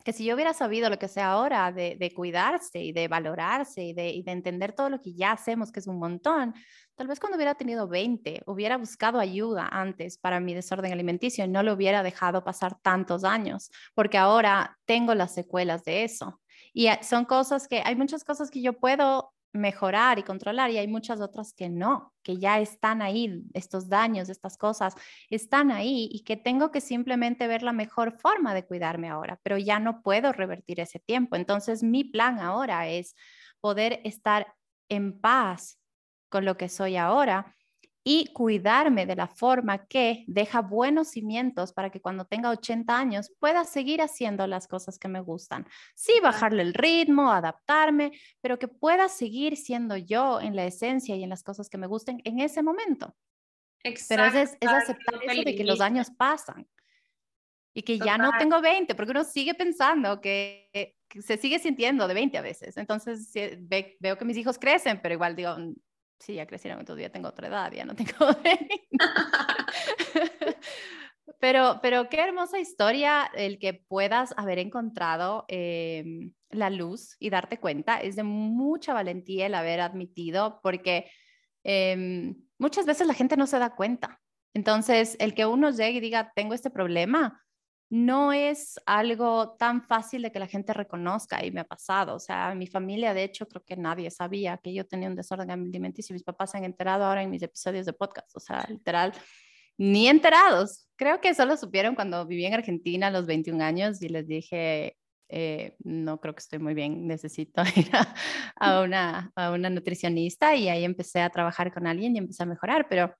[0.06, 3.94] que si yo hubiera sabido lo que sé ahora de, cuidarse y de valorarse y
[3.94, 6.54] de, y de, entender todo lo que ya hacemos, que es un montón,
[6.94, 11.48] tal vez cuando hubiera tenido 20, hubiera buscado ayuda antes para mi desorden alimenticio y
[11.48, 16.42] no lo hubiera dejado pasar tantos años, porque ahora tengo las secuelas de eso.
[16.74, 20.88] Y son cosas que, hay muchas cosas que yo puedo mejorar y controlar y hay
[20.88, 24.96] muchas otras que no, que ya están ahí, estos daños, estas cosas
[25.30, 29.58] están ahí y que tengo que simplemente ver la mejor forma de cuidarme ahora, pero
[29.60, 31.36] ya no puedo revertir ese tiempo.
[31.36, 33.16] Entonces mi plan ahora es
[33.62, 34.56] poder estar
[34.90, 35.80] en paz
[36.30, 37.56] con lo que soy ahora
[38.04, 43.32] y cuidarme de la forma que deja buenos cimientos para que cuando tenga 80 años
[43.40, 45.66] pueda seguir haciendo las cosas que me gustan.
[45.96, 48.12] Sí, bajarle el ritmo, adaptarme,
[48.42, 51.88] pero que pueda seguir siendo yo en la esencia y en las cosas que me
[51.88, 53.16] gusten en ese momento.
[53.82, 56.68] Pero es, es aceptar eso de que los años pasan
[57.74, 62.14] y que ya no tengo 20, porque uno sigue pensando que, se sigue sintiendo de
[62.14, 62.78] 20 a veces.
[62.78, 63.32] Entonces
[64.00, 65.56] veo que mis hijos crecen, pero igual digo,
[66.24, 68.12] sí, ya crecieron, todavía tengo otra edad, ya no tengo
[71.40, 77.60] pero, pero qué hermosa historia el que puedas haber encontrado em, la luz y darte
[77.60, 77.98] cuenta.
[77.98, 81.12] Es de mucha valentía el haber admitido, porque
[81.64, 84.22] em, muchas veces la gente no se da cuenta.
[84.54, 87.43] Entonces, el que uno llegue y diga, tengo este problema,
[87.94, 92.16] no es algo tan fácil de que la gente reconozca y me ha pasado.
[92.16, 95.52] O sea, mi familia, de hecho, creo que nadie sabía que yo tenía un desorden
[95.52, 96.12] alimenticio.
[96.12, 98.36] Mis papás se han enterado ahora en mis episodios de podcast.
[98.36, 99.14] O sea, literal,
[99.78, 100.88] ni enterados.
[100.96, 104.98] Creo que solo supieron cuando viví en Argentina a los 21 años y les dije,
[105.30, 107.92] eh, no creo que estoy muy bien, necesito ir
[108.60, 112.48] a, una, a una nutricionista y ahí empecé a trabajar con alguien y empecé a
[112.48, 113.14] mejorar, pero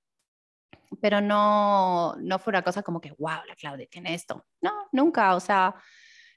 [1.00, 4.44] pero no, no fue una cosa como que, wow, la Claudia tiene esto.
[4.60, 5.74] No, nunca, o sea,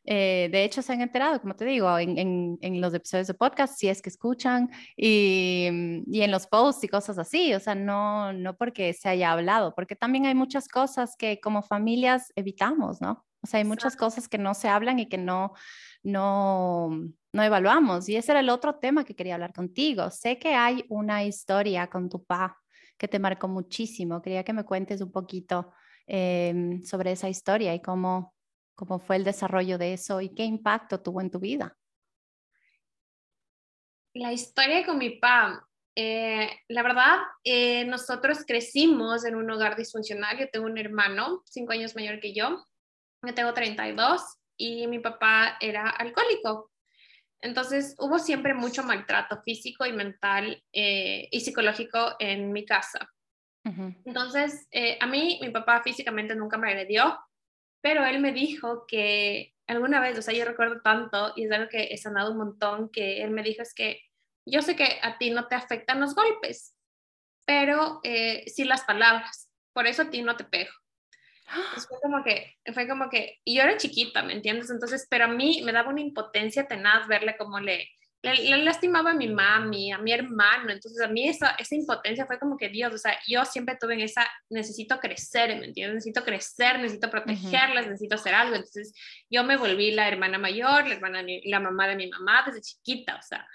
[0.09, 3.33] eh, de hecho se han enterado, como te digo, en, en, en, los episodios de
[3.33, 5.67] podcast, si es que escuchan, y,
[6.07, 9.75] y, en los posts y cosas así, o sea, no, no porque se haya hablado,
[9.75, 13.25] porque también hay muchas cosas que como familias evitamos, ¿no?
[13.41, 15.53] O sea, hay muchas cosas que no se hablan y que no,
[16.03, 16.89] no,
[17.33, 18.09] no evaluamos.
[18.09, 20.09] Y ese era el otro tema que quería hablar contigo.
[20.09, 22.57] Sé que hay una historia con tu papá
[22.97, 24.21] que te marcó muchísimo.
[24.21, 25.71] Quería que me cuentes un poquito
[26.05, 28.33] em, sobre esa historia y cómo,
[28.75, 31.77] cómo fue el desarrollo de eso y qué impacto tuvo en tu vida.
[34.13, 40.37] La historia con mi papá, eh, la verdad, eh, nosotros crecimos en un hogar disfuncional.
[40.39, 42.63] Yo tengo un hermano, cinco años mayor que yo.
[43.23, 44.21] Yo tengo 32
[44.57, 46.71] y mi papá era alcohólico.
[47.41, 53.09] Entonces hubo siempre mucho maltrato físico y mental eh, y psicológico en mi casa.
[54.05, 54.65] Entonces,
[55.01, 57.19] a mí mi papá físicamente nunca me agredió,
[57.81, 61.69] pero él me dijo que alguna vez, o sea, yo recuerdo tanto y es algo
[61.69, 64.01] que he sanado un montón, que él me dijo es que
[64.45, 66.75] yo sé que a ti no te afectan los golpes,
[67.45, 70.71] pero eh, sí las palabras, por eso a ti no te pego.
[71.87, 74.69] Fue como que, fue como que, y yo era chiquita, ¿me entiendes?
[74.69, 77.89] Entonces, pero a mí me daba una impotencia tenaz verle cómo le,
[78.21, 82.39] le, lastimaba a mi mami, a mi hermano, entonces a mí esa, esa impotencia fue
[82.39, 85.95] como que Dios, o sea, yo siempre tuve en esa, necesito crecer, ¿me entiendes?
[85.95, 88.93] Necesito crecer, necesito protegerlas, necesito hacer algo, entonces
[89.29, 93.15] yo me volví la hermana mayor, la hermana, la mamá de mi mamá desde chiquita,
[93.15, 93.47] o sea,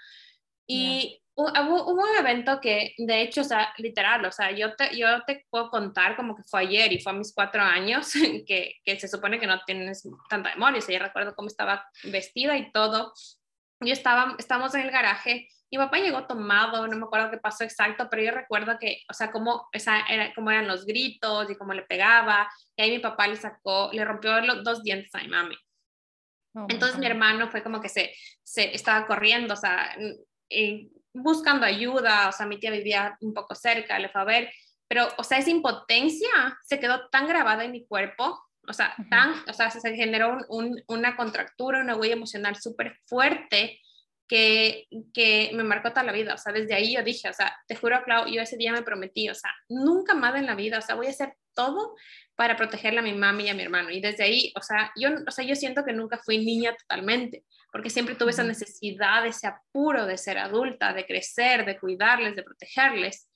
[0.65, 5.23] y hubo, un evento que, de hecho, o sea, literal, o sea, yo te, yo
[5.25, 8.11] te puedo contar como que fue ayer y fue a mis cuatro años,
[8.47, 11.85] que, que se supone que no tienes tanta memoria, o sea, yo recuerdo cómo estaba
[12.03, 13.13] vestida y todo.
[13.79, 17.63] Yo estaba, estábamos en el garaje mi papá llegó tomado, no me acuerdo qué pasó
[17.63, 21.55] exacto, pero yo recuerdo que, o sea, cómo, esa era, cómo eran los gritos y
[21.55, 22.47] cómo le pegaba.
[22.75, 25.55] Y ahí mi papá le sacó, le rompió los dos dientes a mi mami.
[26.53, 29.97] Oh, Entonces mi hermano fue como que se, se estaba corriendo, o sea,
[30.51, 34.51] eh, buscando ayuda, o sea, mi tía vivía un poco cerca, le fue a ver,
[34.87, 36.29] pero, o sea, esa impotencia
[36.63, 40.37] se quedó tan grabada en mi cuerpo, o sea, tan, o sea, se generó
[40.87, 43.79] una contractura, una huella emocional súper fuerte
[44.27, 47.55] que, que me marcó toda la vida, o sea, desde ahí yo dije, o sea,
[47.67, 50.79] te juro, Clau, yo ese día me prometí, o sea, nunca más en la vida,
[50.79, 51.95] o sea, voy a hacer todo
[52.35, 55.09] para protegerle a mi mami y a mi hermano, y desde ahí, o sea, yo,
[55.27, 59.47] o sea, yo siento que nunca fui niña totalmente, porque siempre tuve esa necesidad, ese
[59.47, 63.27] apuro de ser adulta, de crecer, de cuidarles, de protegerles.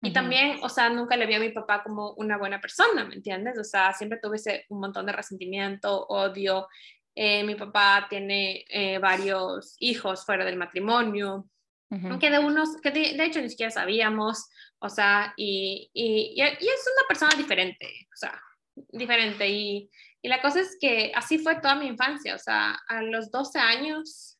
[0.00, 3.14] Y también, o sea, nunca le vi a mi papá como una buena persona, ¿me
[3.14, 3.58] entiendes?
[3.58, 6.66] O sea, siempre tuve ese, un montón de resentimiento, odio.
[7.14, 11.46] Eh, mi papá tiene eh, varios hijos fuera del matrimonio,
[11.90, 16.88] aunque de unos, que de, hecho ni siquiera sabíamos, o sea, y, y, y, es
[16.98, 18.42] una persona diferente, o sea,
[18.74, 19.48] diferente.
[19.48, 19.90] Y,
[20.24, 23.58] y la cosa es que así fue toda mi infancia, o sea, a los 12
[23.58, 24.38] años,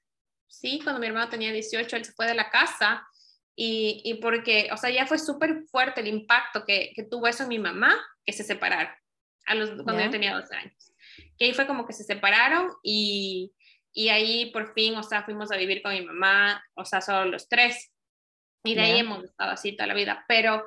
[0.49, 3.07] sí, cuando mi hermano tenía 18, él se fue de la casa
[3.55, 7.43] y, y porque, o sea, ya fue súper fuerte el impacto que, que, tuvo eso
[7.43, 7.95] en mi mamá,
[8.25, 8.95] que se separaron
[9.45, 10.95] a los, cuando yo tenía 12 años.
[11.37, 13.53] Que ahí fue como que se separaron y,
[13.93, 17.27] y ahí por fin, o sea, fuimos a vivir con mi mamá, o sea, solo
[17.27, 17.93] los tres.
[18.65, 20.25] Y de ahí hemos estado así toda la vida.
[20.29, 20.65] Pero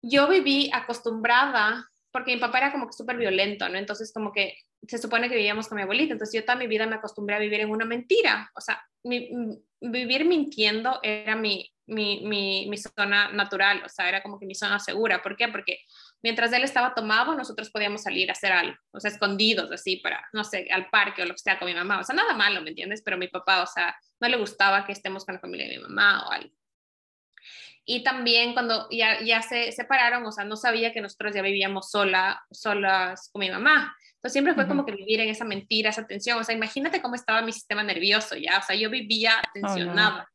[0.00, 3.76] yo viví acostumbrada porque mi papá era como que súper violento, ¿no?
[3.76, 4.56] Entonces como que
[4.88, 7.38] se supone que vivíamos con mi abuelita, entonces yo toda mi vida me acostumbré a
[7.38, 13.82] vivir en una mentira, o sea, vivir mintiendo era mi, mi, mi, mi, zona natural,
[13.84, 15.20] o sea, era como que mi zona segura.
[15.20, 15.48] ¿Por qué?
[15.48, 15.80] Porque
[16.22, 20.26] mientras él estaba tomado, nosotros podíamos salir a hacer algo, o sea, escondidos, así, para,
[20.32, 22.62] no sé, al parque o lo que sea con mi mamá, o sea, nada malo,
[22.62, 23.02] ¿me entiendes?
[23.04, 25.82] Pero mi papá, o sea, no le gustaba que estemos con la familia de mi
[25.82, 26.56] mamá o algo.
[27.88, 31.88] Y también cuando ya, ya se separaron, o sea, no sabía que nosotros ya vivíamos
[31.88, 33.96] sola, solas con mi mamá.
[34.16, 36.40] Entonces siempre fue como que vivir en esa mentira, esa tensión.
[36.40, 38.58] O sea, imagínate cómo estaba mi sistema nervioso ya.
[38.58, 40.28] O sea, yo vivía oh, tensionada.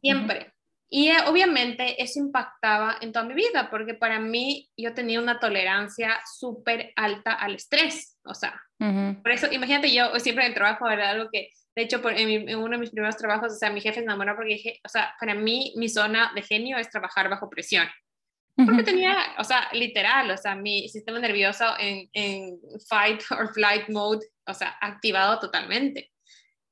[0.00, 0.52] siempre.
[0.88, 5.40] Y eh, obviamente eso impactaba en toda mi vida, porque para mí yo tenía una
[5.40, 8.18] tolerancia súper alta al estrés.
[8.24, 12.00] O sea, por eso, imagínate, yo siempre en el trabajo era algo que de hecho,
[12.08, 14.88] en, uno de mis primeros trabajos, o sea, mi jefe se enamoró porque dije, o
[14.88, 17.86] sea, para mí mi zona de genio es trabajar bajo presión.
[18.64, 22.58] Porque tenía, o sea, literal, o sea, mi sistema nervioso en, en
[22.88, 26.10] fight or flight mode, o sea, activado totalmente.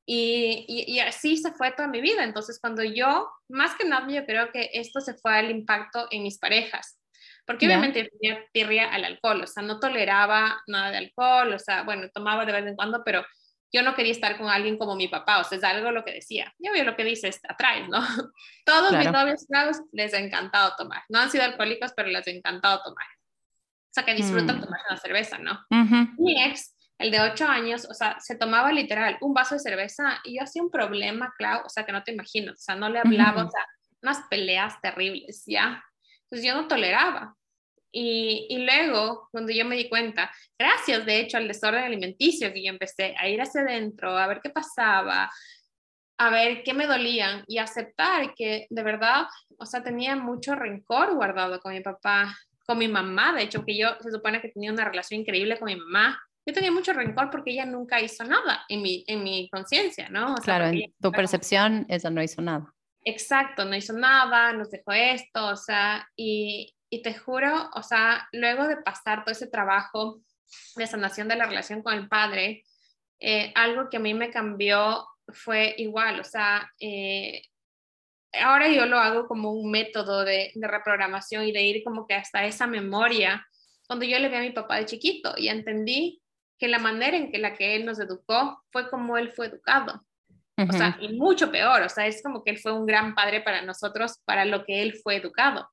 [0.07, 2.25] Y, y, así se fue toda mi vida.
[2.25, 6.23] Entonces, cuando yo, más que nada, yo creo que esto se fue al impacto en
[6.23, 6.99] mis parejas.
[7.47, 11.83] Porque obviamente tenía tirria al alcohol, o sea, no toleraba nada de alcohol, o sea,
[11.83, 13.23] bueno, tomaba de vez en cuando, pero
[13.73, 16.13] yo no quería estar con alguien como mi papá, o sea, es algo lo que
[16.13, 16.55] decía.
[16.59, 17.99] Yo veo lo que dices, atraes, ¿no?
[18.65, 19.47] Todos mis novios
[19.93, 21.03] les ha encantado tomar.
[21.09, 23.07] No han sido alcohólicos, pero les ha encantado tomar.
[23.07, 24.61] O sea, que disfrutan mm.
[24.61, 25.61] tomar una cerveza, ¿no?
[26.19, 30.21] Mi ex, el de ocho años, o sea, se tomaba literal un vaso de cerveza
[30.25, 32.89] y yo hacía un problema, Clau, o sea, que no te imaginas, o sea, no
[32.89, 33.67] le hablaba, o sea,
[34.03, 35.83] unas peleas terribles, ¿ya?
[36.23, 37.37] Entonces yo no toleraba.
[37.97, 40.29] Y, y, luego, cuando yo me di cuenta,
[40.59, 44.41] gracias de hecho al desorden alimenticio que yo empecé a ir hacia adentro, a ver
[44.43, 45.31] qué pasaba,
[46.19, 49.27] a ver qué me dolían y aceptar que de verdad,
[49.59, 52.37] o sea, tenía mucho rencor guardado con mi papá,
[52.67, 55.67] con mi mamá, de hecho, que yo se supone que tenía una relación increíble con
[55.67, 59.49] mi mamá, yo tenía mucho rencor porque ella nunca hizo nada en mi, en mi
[59.51, 60.35] conciencia, ¿no?
[60.37, 62.75] claro, en tu percepción, ella no hizo nada.
[63.05, 68.29] Exacto, no hizo nada, nos dejó esto, o sea, y, y te juro, o sea,
[68.31, 70.21] luego de pasar todo ese trabajo
[70.77, 72.63] de sanación de la relación con el padre,
[73.19, 77.43] eh, algo que a mí me cambió fue igual, o sea, eh,
[78.41, 82.15] ahora yo lo hago como un método de, de, reprogramación y de ir como que
[82.15, 83.45] hasta esa memoria,
[83.89, 86.23] cuando yo le vi a mi papá de chiquito y entendí
[86.61, 90.07] que la manera en que la que él nos educó fue como él fue educado.
[90.57, 93.41] O sea, y mucho peor, o sea, es como que él fue un gran padre
[93.41, 95.69] para nosotros, para lo que él fue educado.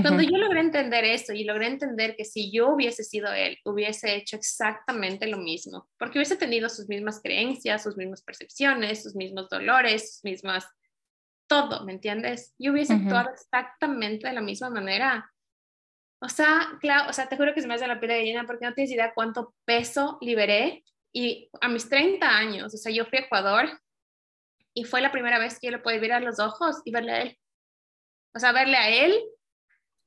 [0.00, 4.14] Cuando yo logré entender eso y logré entender que si yo hubiese sido él, hubiese
[4.14, 9.50] hecho exactamente lo mismo, porque hubiese tenido sus mismas creencias, sus mismas percepciones, sus mismos
[9.50, 10.66] dolores, sus mismas,
[11.46, 12.54] todo, ¿me entiendes?
[12.58, 15.30] Yo hubiese actuado exactamente de la misma manera.
[16.22, 18.46] O sea, claro, o sea, te juro que se me hace la piel de gallina
[18.46, 20.84] porque no tienes idea cuánto peso liberé.
[21.12, 23.68] Y a mis 30 años, o sea, yo fui a Ecuador
[24.72, 27.12] y fue la primera vez que yo le pude ver a los ojos y verle
[27.12, 27.38] a él.
[28.34, 29.12] O sea, verle a él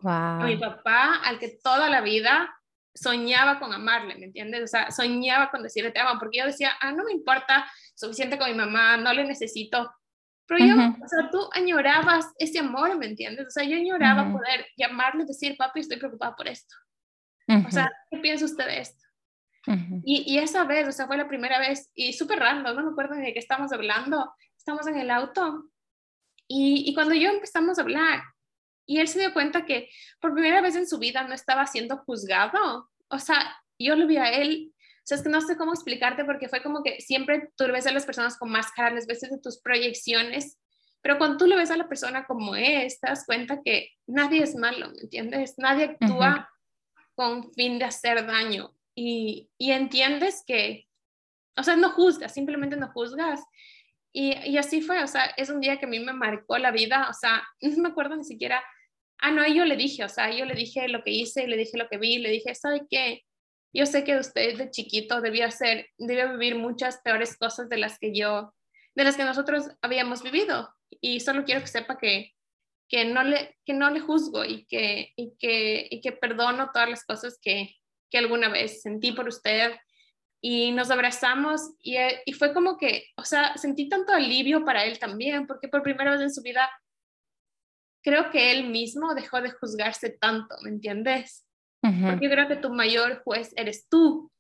[0.08, 2.56] a mi papá, al que toda la vida
[2.94, 4.64] soñaba con amarle, ¿me entiendes?
[4.64, 8.38] O sea, soñaba con decirle te amo, porque yo decía, ah, no me importa, suficiente
[8.38, 9.94] con mi mamá, no le necesito.
[10.48, 13.48] Pero yo, o sea, tú añorabas ese amor, ¿me entiendes?
[13.48, 16.76] O sea, yo añoraba poder llamarle y decir, papi, estoy preocupada por esto.
[17.68, 19.04] O sea, ¿qué piensa usted de esto?
[20.04, 22.92] y, y, esa vez, o sea, fue la primera vez, y súper random, no me
[22.92, 25.64] acuerdo ni de qué estamos hablando, estamos en el auto,
[26.48, 28.22] y, y cuando yo empezamos a hablar,
[28.86, 31.98] y él se dio cuenta que por primera vez en su vida no estaba siendo
[31.98, 32.90] juzgado.
[33.10, 34.74] O sea, yo lo vi a él,
[35.06, 37.86] o sea, es que no sé cómo explicarte porque fue como que siempre tú ves
[37.86, 40.60] a las personas con máscara, les ves de tus proyecciones,
[41.02, 44.42] pero cuando tú le ves a la persona como es, te das cuenta que nadie
[44.42, 45.54] es malo, ¿me entiendes?
[45.58, 46.50] Nadie actúa
[47.14, 50.88] con fin de hacer daño y, y entiendes que,
[51.56, 53.44] o sea, no juzgas, simplemente no juzgas.
[54.12, 56.72] Y, y, así fue, o sea, es un día que a mí me marcó la
[56.72, 58.64] vida, o sea, no me acuerdo ni siquiera
[59.26, 61.80] Ah, no, yo le dije, o sea, yo le dije lo que hice, le dije
[61.80, 63.24] lo que vi, le dije, ¿sabe qué?
[63.74, 67.98] Yo sé que usted de chiquito debía ser, debía vivir muchas peores cosas de las
[67.98, 68.54] que yo,
[68.94, 70.72] de las que nosotros habíamos vivido.
[71.02, 72.34] Y solo quiero que sepa que,
[72.88, 76.92] que, no, le, que no le juzgo y que, y que, y que perdono todas
[76.92, 77.76] las cosas que,
[78.12, 79.74] que alguna vez sentí por usted.
[80.40, 81.98] Y nos abrazamos y,
[82.28, 86.12] y fue como que, o sea, sentí tanto alivio para él también, porque por primera
[86.12, 86.70] vez en su vida
[88.06, 91.44] creo que él mismo dejó de juzgarse tanto, ¿me entiendes?
[91.82, 94.32] Porque yo creo que tu mayor juez eres tú.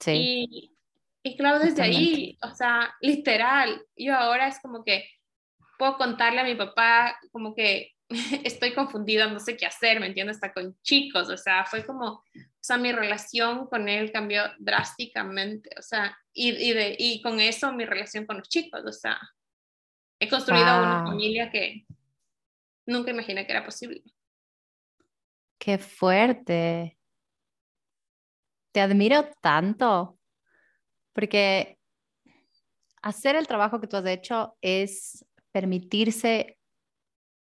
[0.00, 0.12] Sí.
[0.12, 0.76] Y,
[1.22, 5.08] y claro, desde ahí, o sea, literal, yo ahora es como que
[5.78, 7.92] puedo contarle a mi papá como que
[8.44, 10.36] estoy confundida, no sé qué hacer, ¿me entiendes?
[10.36, 12.22] Está con chicos, o sea, fue como, o
[12.60, 17.72] sea, mi relación con él cambió drásticamente, o sea, y, y, de, y con eso
[17.72, 19.20] mi relación con los chicos, o sea,
[20.20, 21.84] he construido una familia que,
[22.88, 24.02] nunca imaginé que era posible.
[25.58, 26.98] Qué fuerte.
[28.72, 30.18] Te admiro tanto
[31.12, 31.78] porque
[33.02, 36.58] hacer el trabajo que tú has hecho es permitirse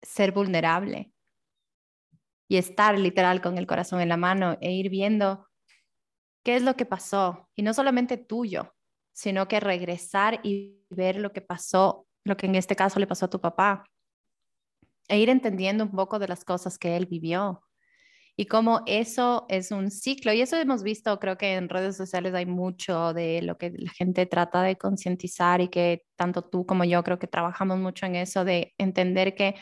[0.02, 1.12] ser vulnerable
[2.48, 5.48] y estar literal con el corazón en la mano e ir viendo
[6.44, 8.74] qué es lo que pasó y no solamente tuyo,
[9.12, 13.26] sino que regresar y ver lo que pasó, lo que en este caso le pasó
[13.26, 13.84] a tu papá
[15.08, 17.62] e ir entendiendo un poco de las cosas que él vivió
[18.36, 20.32] y cómo eso es un ciclo.
[20.32, 23.90] Y eso hemos visto, creo que en redes sociales hay mucho de lo que la
[23.92, 28.16] gente trata de concientizar y que tanto tú como yo creo que trabajamos mucho en
[28.16, 29.54] eso de entender que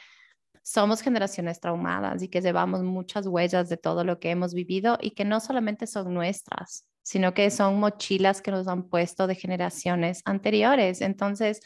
[0.63, 5.13] somos generaciones traumadas y que llevamos muchas huellas de todo lo que hemos vivido y
[5.13, 10.23] que no solamente son nuestras, sino que son mochilas que nos han puesto de generaciones
[10.25, 11.01] anteriores.
[11.03, 11.61] Entonces,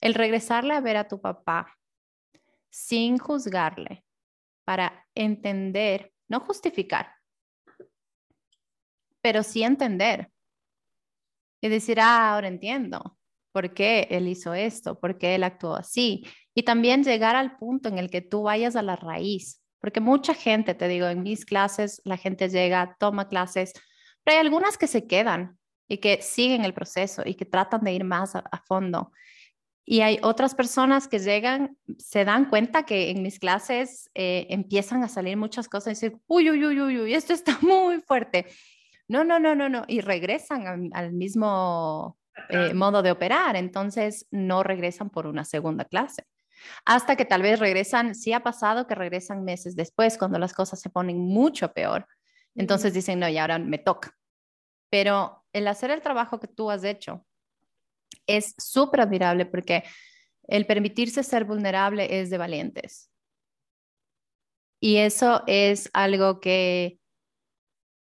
[0.00, 1.75] el regresarle a ver a tu papá
[2.70, 4.04] sin juzgarle,
[4.64, 7.12] para entender, no justificar,
[9.20, 10.30] pero sí entender.
[11.62, 13.16] Y decir, ah, ahora entiendo
[13.52, 16.26] por qué él hizo esto, por qué él actuó así.
[16.54, 20.34] Y también llegar al punto en el que tú vayas a la raíz, porque mucha
[20.34, 23.72] gente, te digo, en mis clases, la gente llega, toma clases,
[24.24, 25.58] pero hay algunas que se quedan
[25.88, 29.10] y que siguen el proceso y que tratan de ir más a, a fondo.
[29.88, 35.04] Y hay otras personas que llegan, se dan cuenta que en mis clases eh, empiezan
[35.04, 38.46] a salir muchas cosas y dicen, uy, uy, uy, uy, uy, esto está muy fuerte.
[39.06, 39.84] No, no, no, no, no.
[39.86, 42.18] Y regresan al, mismo
[42.48, 43.54] eh, modo de operar.
[43.54, 46.24] Entonces no regresan por una segunda clase.
[46.84, 50.80] Hasta que tal vez regresan, sí ha pasado que regresan meses después, cuando las cosas
[50.80, 52.08] se ponen mucho peor.
[52.56, 54.10] Entonces dicen, no, y ahora me toca.
[54.90, 57.24] Pero el hacer el trabajo que tú has hecho
[58.26, 59.84] es súper admirable porque
[60.48, 63.10] el permitirse ser vulnerable es de valientes.
[64.80, 66.98] Y eso es algo que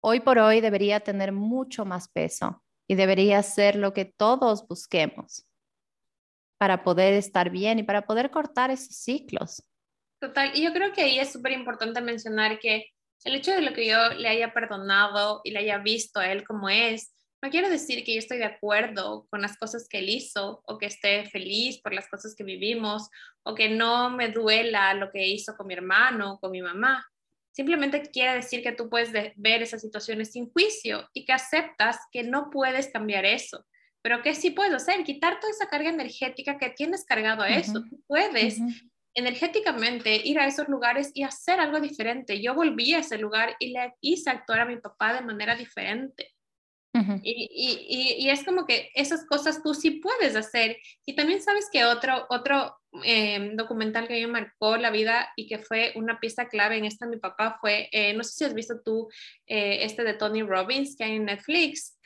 [0.01, 5.47] hoy por hoy debería tener mucho más peso y debería ser lo que todos busquemos
[6.57, 9.63] para poder estar bien y para poder cortar esos ciclos.
[10.19, 12.85] Total, y yo creo que ahí es súper importante mencionar que
[13.23, 16.45] el hecho de lo que yo le haya perdonado y le haya visto a él
[16.45, 17.14] como es,
[17.45, 20.79] no quiero decir que yo estoy de acuerdo con las cosas que él hizo o
[20.79, 23.07] que esté feliz por las cosas que vivimos
[23.43, 27.05] o que no me duela lo que hizo con mi hermano o con mi mamá.
[27.51, 32.23] Simplemente quiere decir que tú puedes ver esas situaciones sin juicio y que aceptas que
[32.23, 33.63] no puedes cambiar eso,
[34.01, 37.83] pero que sí puedes hacer, quitar toda esa carga energética que tienes cargado a eso.
[37.87, 38.57] Tú puedes
[39.13, 42.41] energéticamente ir a esos lugares y hacer algo diferente.
[42.41, 46.34] Yo volví a ese lugar y le hice actuar a mi papá de manera diferente
[47.23, 50.77] y, y, es como que esas cosas tú sí puedes hacer.
[51.05, 55.29] Y también sabes que otro, otro em, documental que a mí me marcó la vida
[55.35, 58.43] y que fue una pieza clave en esta mi papá fue, eh, no sé si
[58.45, 59.09] has visto tú
[59.47, 61.97] eh, este de Tony Robbins que hay en Netflix.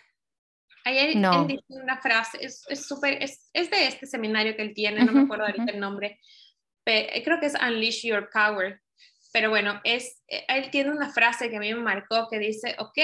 [0.86, 5.04] Ayer él dice una frase, es súper, es, es, de este seminario que él tiene,
[5.04, 6.20] no me acuerdo ahorita el nombre,
[6.84, 8.82] pero creo que es Unleash Your Power
[9.32, 12.76] pero bueno, es, eh, él tiene una frase que a mí me marcó que dice,
[12.80, 12.98] ok,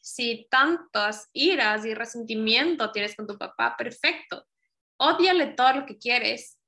[0.00, 4.46] si tantas iras y resentimiento tienes con tu papá, perfecto,
[4.98, 6.58] odiale todo lo que quieres,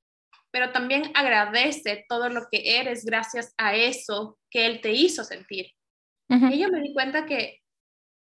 [0.51, 5.71] pero también agradece todo lo que eres gracias a eso que él te hizo sentir.
[6.29, 7.61] Y yo me di cuenta que,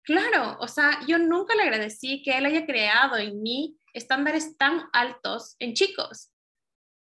[0.03, 4.83] claro, o sea, yo nunca le agradecí que él haya creado en mí estándares tan
[4.93, 6.31] altos en chicos.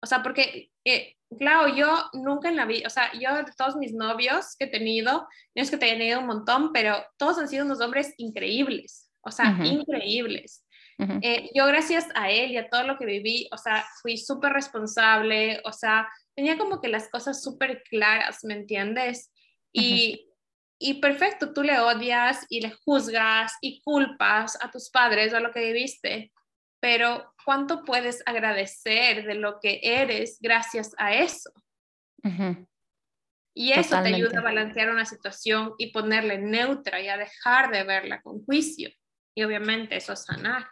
[0.02, 3.76] O sea, porque eh, claro, yo nunca en la vida, o sea, yo de todos
[3.76, 7.38] mis novios que he tenido, no es que te haya tenido un montón, pero todos
[7.38, 10.66] han sido unos hombres increíbles, o sea, increíbles.
[11.24, 14.54] Eh, yo gracias a él y a todo lo que viví, o sea, fui súper
[14.54, 19.32] responsable, o sea, tenía como que las cosas súper claras, ¿me entiendes?
[19.74, 20.30] Y,
[20.78, 25.52] y perfecto, tú le odias y le juzgas y culpas a tus padres a lo
[25.52, 26.32] que viviste,
[26.80, 31.52] pero ¿cuánto puedes agradecer de lo que eres gracias a eso?
[33.54, 37.84] Y eso te ayuda a balancear una situación y ponerle neutra y a dejar de
[37.84, 38.90] verla con juicio.
[39.36, 40.68] Y obviamente eso es sanar.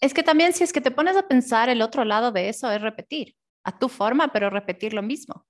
[0.00, 2.70] Es que también si es que te pones a pensar el otro lado de eso
[2.70, 5.46] es repetir, a tu forma, pero repetir lo mismo.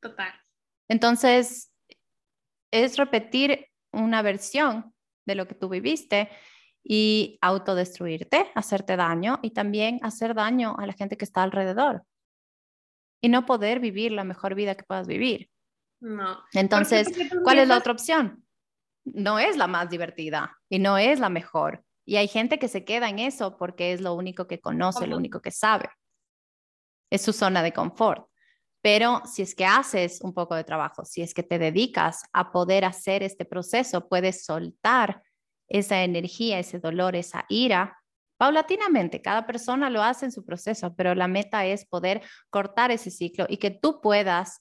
[0.00, 0.32] Total.
[0.88, 1.72] Entonces,
[2.72, 4.92] es repetir una versión
[5.24, 6.30] de lo que tú viviste
[6.84, 12.04] y autodestruirte, hacerte daño y también hacer daño a la gente que está alrededor
[13.22, 15.48] y no poder vivir la mejor vida que puedas vivir.
[16.00, 16.42] No.
[16.52, 17.08] Entonces,
[17.44, 18.44] ¿cuál es la otra opción?
[19.04, 21.84] No es la más divertida y no es la mejor.
[22.04, 25.16] Y hay gente que se queda en eso porque es lo único que conoce, lo
[25.16, 25.88] único que sabe.
[27.10, 28.26] Es su zona de confort.
[28.82, 32.50] Pero si es que haces un poco de trabajo, si es que te dedicas a
[32.50, 35.22] poder hacer este proceso, puedes soltar
[35.72, 37.98] esa energía, ese dolor, esa ira,
[38.36, 39.22] paulatinamente.
[39.22, 43.46] Cada persona lo hace en su proceso, pero la meta es poder cortar ese ciclo
[43.48, 44.60] y que tú puedas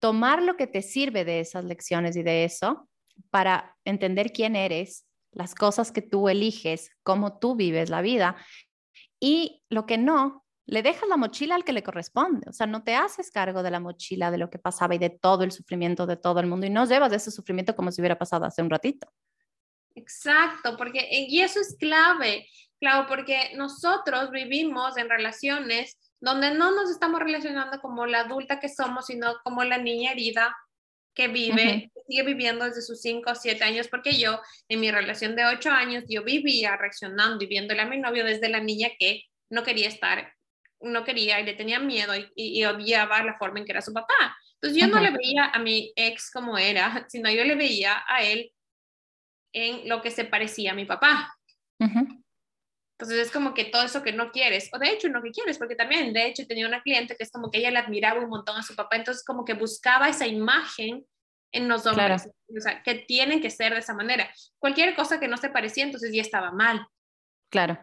[0.00, 2.88] tomar lo que te sirve de esas lecciones y de eso
[3.30, 8.36] para entender quién eres, las cosas que tú eliges, cómo tú vives la vida
[9.20, 12.82] y lo que no, le dejas la mochila al que le corresponde, o sea, no
[12.82, 16.06] te haces cargo de la mochila de lo que pasaba y de todo el sufrimiento
[16.06, 18.70] de todo el mundo y no llevas ese sufrimiento como si hubiera pasado hace un
[18.70, 19.08] ratito.
[19.94, 22.48] Exacto, porque y eso es clave,
[22.80, 28.68] claro, porque nosotros vivimos en relaciones donde no nos estamos relacionando como la adulta que
[28.68, 30.56] somos, sino como la niña herida
[31.14, 35.36] que vive, sigue viviendo desde sus 5 o 7 años, porque yo en mi relación
[35.36, 39.22] de 8 años, yo vivía reaccionando y viéndole a mi novio desde la niña que
[39.48, 40.32] no quería estar,
[40.80, 44.36] no quería y le tenía miedo y, odiaba la forma en que era su papá.
[44.54, 48.24] Entonces yo no le veía a mi ex como era, sino yo le veía a
[48.24, 48.50] él
[49.54, 51.34] en lo que se parecía a mi papá.
[51.78, 55.58] Entonces es como que todo eso que no quieres, o de hecho no que quieres,
[55.58, 58.30] porque también, de hecho, tenía una cliente que es como que ella le admiraba un
[58.30, 61.04] montón a su papá, entonces como que buscaba esa imagen
[61.52, 64.28] en los hombres, o sea, que tienen que ser de esa manera.
[64.58, 66.86] Cualquier cosa que no se parecía, entonces ya estaba mal.
[67.50, 67.78] Claro.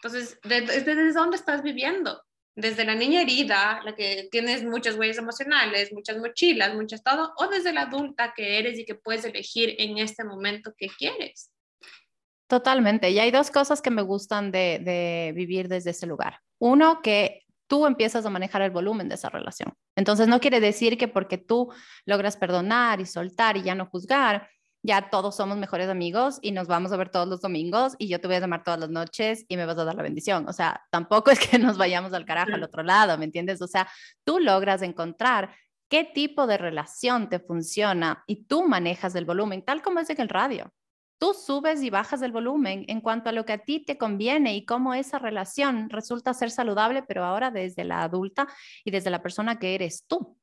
[0.00, 2.22] Entonces, ¿desde dónde estás viviendo?
[2.58, 7.46] Desde la niña herida, la que tienes muchas huellas emocionales, muchas mochilas, muchas todo, o
[7.46, 11.52] desde la adulta que eres y que puedes elegir en este momento qué quieres.
[12.48, 13.10] Totalmente.
[13.10, 16.40] Y hay dos cosas que me gustan de, vivir desde ese lugar.
[16.58, 19.72] Uno, que tú empiezas a manejar el volumen de esa relación.
[19.94, 21.72] Entonces, no quiere decir que porque tú
[22.06, 24.48] logras perdonar y soltar y ya no juzgar,
[24.88, 28.22] ya todos somos mejores amigos y nos vamos a ver todos los domingos y yo
[28.22, 30.48] te voy a llamar todas las noches y me vas a dar la bendición.
[30.48, 33.60] O sea, tampoco es que nos vayamos al carajo al otro lado, ¿me entiendes?
[33.60, 33.86] O sea,
[34.24, 35.54] tú logras encontrar
[35.90, 40.22] qué tipo de relación te funciona y tú manejas el volumen, tal como es en
[40.22, 40.72] el radio.
[41.18, 44.56] Tú subes y bajas el volumen en cuanto a lo que a ti te conviene
[44.56, 48.48] y cómo esa relación resulta ser saludable, pero ahora desde la adulta
[48.86, 50.38] y desde la persona que eres tú.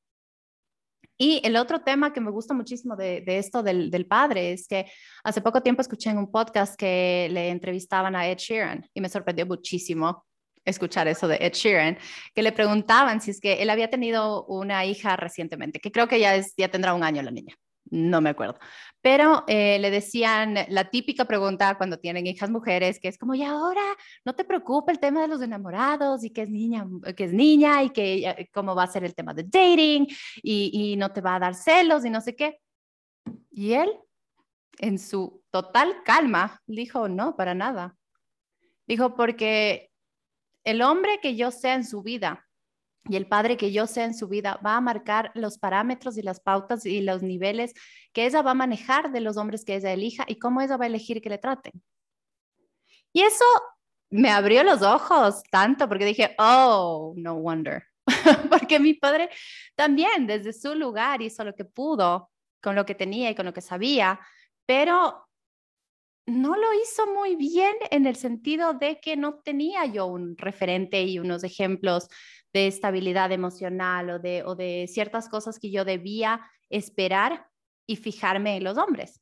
[1.18, 4.86] Y el otro tema que me gusta muchísimo de, esto del, padre es que
[5.24, 9.10] hace poco tiempo escuché en un podcast que le entrevistaban a Ed Sheeran y me
[9.10, 10.26] sorprendió muchísimo
[10.66, 11.98] escuchar eso de Ed Sheeran,
[12.34, 16.20] que le preguntaban si es que él había tenido una hija recientemente, que creo que
[16.20, 17.56] ya, ya tendrá un año la niña
[17.90, 18.60] no me acuerdo.
[19.06, 23.44] Pero eh, le decían la típica pregunta cuando tienen hijas mujeres, que es como, y
[23.44, 23.84] ahora
[24.26, 27.84] no te preocupa el tema de los enamorados y que es niña, que es niña
[27.84, 30.08] y que cómo va a ser el tema de dating
[30.42, 32.60] y, y no te va a dar celos y no sé qué.
[33.52, 33.94] Y él,
[34.80, 37.96] en su total calma, dijo, no, para nada.
[38.88, 39.92] Dijo, porque
[40.64, 42.45] el hombre que yo sea en su vida
[43.08, 46.22] y el padre que yo sea en su vida va a marcar los parámetros y
[46.22, 47.74] las pautas y los niveles
[48.14, 50.86] que ella va a manejar de los hombres que ella elija y cómo ella va
[50.86, 51.74] a elegir que le traten.
[53.14, 53.46] Y eso
[54.10, 57.84] me abrió los ojos tanto porque dije, oh, no wonder.
[58.50, 59.30] porque mi padre
[59.76, 62.32] también desde su lugar hizo lo que pudo
[62.62, 64.20] con lo que tenía y con lo que sabía,
[64.66, 65.28] pero
[66.28, 71.04] no lo hizo muy bien en el sentido de que no tenía yo un referente
[71.04, 72.10] y unos ejemplos
[72.56, 76.40] de estabilidad emocional o de, o de ciertas cosas que yo debía
[76.70, 77.50] esperar
[77.86, 79.22] y fijarme en los hombres.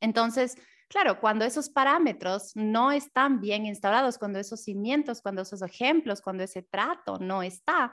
[0.00, 6.22] Entonces, claro, cuando esos parámetros no están bien instaurados, cuando esos cimientos, cuando esos ejemplos,
[6.22, 7.92] cuando ese trato no está,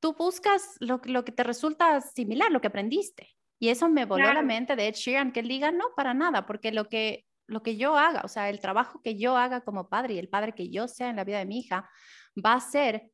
[0.00, 3.28] tú buscas lo, lo que te resulta similar, lo que aprendiste.
[3.60, 6.46] Y eso me voló la mente de Ed Sheeran, que él diga, no, para nada,
[6.46, 9.88] porque lo que, lo que yo haga, o sea, el trabajo que yo haga como
[9.88, 11.88] padre y el padre que yo sea en la vida de mi hija,
[12.36, 13.10] va a ser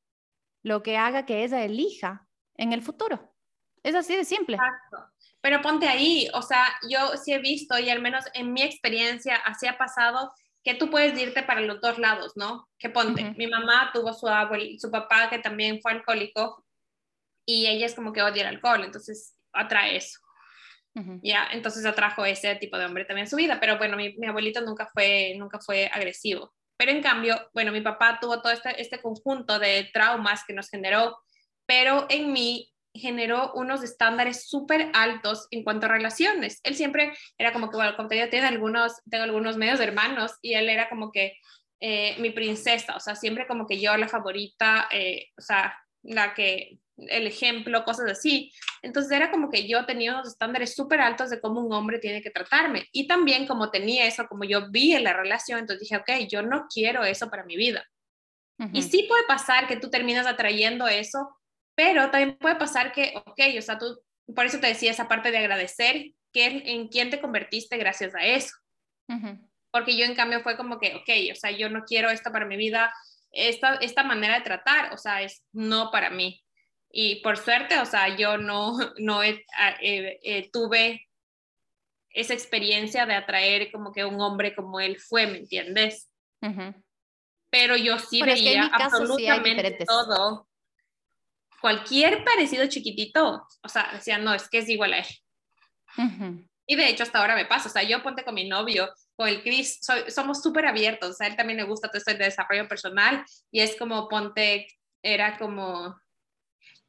[0.63, 3.35] lo que haga que ella elija en el futuro.
[3.83, 4.57] Es así de simple.
[4.57, 5.13] Exacto.
[5.41, 9.37] Pero ponte ahí, o sea, yo sí he visto y al menos en mi experiencia
[9.37, 12.69] así ha pasado que tú puedes irte para los dos lados, ¿no?
[12.79, 16.67] Que ponte, mi mamá tuvo su abuelo, su papá que también fue alcohólico
[17.47, 20.21] y ella es como que odia el alcohol, entonces atrae eso.
[21.23, 24.27] Ya, entonces atrajo ese tipo de hombre también en su vida, pero bueno, mi, mi
[24.27, 26.53] abuelito nunca fue, nunca fue agresivo.
[26.81, 30.71] Pero en cambio, bueno, mi papá tuvo todo este, este conjunto de traumas que nos
[30.71, 31.19] generó,
[31.67, 36.59] pero en mí generó unos estándares súper altos en cuanto a relaciones.
[36.63, 40.39] Él siempre era como que, bueno, como te digo, tiene algunos, tengo algunos medios hermanos
[40.41, 41.37] y él era como que
[41.81, 46.33] eh, mi princesa, o sea, siempre como que yo la favorita, eh, o sea, la
[46.33, 46.79] que
[47.09, 48.53] el ejemplo, cosas así.
[48.83, 52.23] Entonces era como que yo tenía unos estándares súper altos de cómo un hombre tiene
[52.23, 52.89] que tratarme.
[52.93, 56.43] Y también como tenía eso, como yo vi en la relación, entonces dije, ok, yo
[56.43, 57.85] no quiero eso para mi vida.
[58.75, 61.35] Y sí puede pasar que tú terminas atrayendo eso,
[61.75, 63.99] pero también puede pasar que, ok, o sea, tú,
[64.35, 68.25] por eso te decía esa parte de agradecer que en quién te convertiste gracias a
[68.27, 68.55] eso.
[69.71, 72.45] Porque yo en cambio fue como que, ok, o sea, yo no quiero esto para
[72.45, 72.93] mi vida,
[73.33, 76.43] esta, esta manera de tratar, o sea, es no para mí.
[76.93, 79.45] Y por suerte, o sea, yo no, no eh,
[79.81, 81.09] eh, tuve
[82.11, 86.11] esa experiencia de atraer como que un hombre como él fue, ¿me entiendes?
[87.51, 90.49] Pero yo sí veía absolutamente todo.
[91.61, 96.47] Cualquier parecido chiquitito, o sea, decía, no, es que es igual a él.
[96.67, 99.29] Y de hecho hasta ahora me pasa, o sea, yo ponte con mi novio, con
[99.29, 102.19] el Chris, somos súper abiertos, o sea, a él también le gusta todo esto de
[102.19, 104.67] desarrollo personal y es como ponte,
[105.03, 106.01] era como,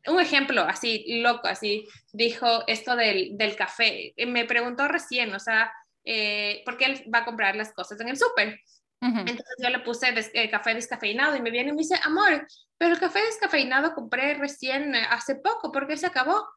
[0.08, 4.14] un ejemplo así loco, así dijo esto del, del café.
[4.28, 5.72] Me preguntó recién, o sea,
[6.04, 8.60] eh, porque él va a comprar las cosas en el súper.
[9.04, 12.45] Entonces yo le puse eh, café descafeinado y me viene y me dice, amor,
[12.78, 16.47] pero el café descafeinado compré recién eh, hace poco, porque se acabó?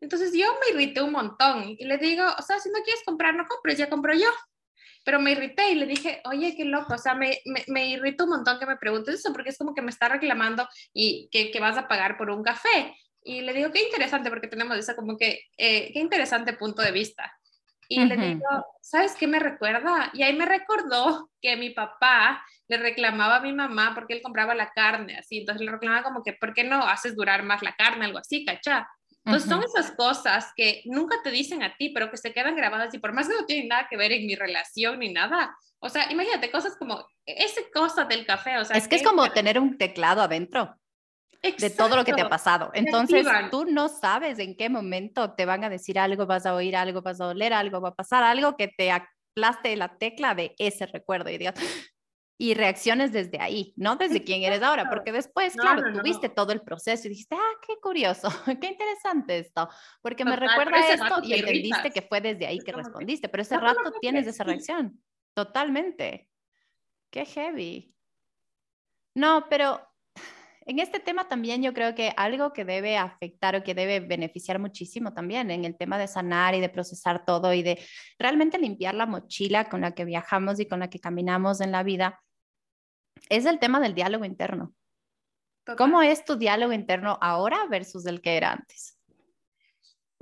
[0.00, 3.34] Entonces yo me irrité un montón y le digo, o sea, si no quieres comprar,
[3.34, 4.28] no compres, ya compro yo
[5.04, 8.24] pero me irrité y le dije, oye, qué loco, o sea, me, me, me irrita
[8.24, 11.50] un montón que me preguntes eso, porque es como que me está reclamando y que,
[11.50, 12.94] que vas a pagar por un café.
[13.22, 16.92] Y le digo, qué interesante, porque tenemos esa como que, eh, qué interesante punto de
[16.92, 17.32] vista.
[17.92, 18.46] Y le digo,
[18.80, 20.10] ¿sabes qué me recuerda?
[20.14, 24.54] Y ahí me recordó que mi papá le reclamaba a mi mamá porque él compraba
[24.54, 27.72] la carne, así, entonces le reclamaba como que, ¿por qué no haces durar más la
[27.72, 28.04] carne?
[28.04, 28.88] Algo así, ¿cachá?
[29.24, 32.94] Entonces son esas cosas que nunca te dicen a ti, pero que se quedan grabadas
[32.94, 35.54] y por más que no tienen nada que ver en mi relación ni nada.
[35.78, 38.58] O sea, imagínate cosas como esa cosa del café.
[38.58, 40.74] O sea, es que es como tener un teclado adentro
[41.42, 42.70] de todo lo que te ha pasado.
[42.74, 46.76] Entonces, tú no sabes en qué momento te van a decir algo, vas a oír
[46.76, 50.54] algo, vas a oler algo, va a pasar algo que te aplaste la tecla de
[50.58, 51.54] ese recuerdo y digas,
[52.40, 56.62] y reacciones desde ahí, no desde quién eres ahora, porque después, claro, tuviste todo el
[56.62, 58.28] proceso y dijiste, ah, qué curioso,
[58.62, 59.68] qué interesante esto,
[60.00, 63.92] porque me recuerda esto y entendiste que fue desde ahí que respondiste, pero ese rato
[64.00, 65.02] tienes esa reacción,
[65.34, 66.30] totalmente.
[67.10, 67.94] Qué heavy.
[69.14, 69.86] No, pero
[70.64, 74.58] en este tema también yo creo que algo que debe afectar o que debe beneficiar
[74.58, 77.78] muchísimo también en el tema de sanar y de procesar todo y de
[78.18, 81.82] realmente limpiar la mochila con la que viajamos y con la que caminamos en la
[81.82, 82.18] vida
[83.28, 84.74] es el tema del diálogo interno.
[85.76, 88.98] ¿Cómo es tu diálogo interno ahora versus el que era antes?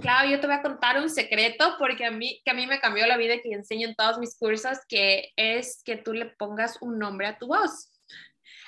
[0.01, 2.81] Claro, yo te voy a contar un secreto porque a mí, que a mí me
[2.81, 6.27] cambió la vida y que enseño en todos mis cursos, que es que tú le
[6.27, 7.93] pongas un nombre a tu voz.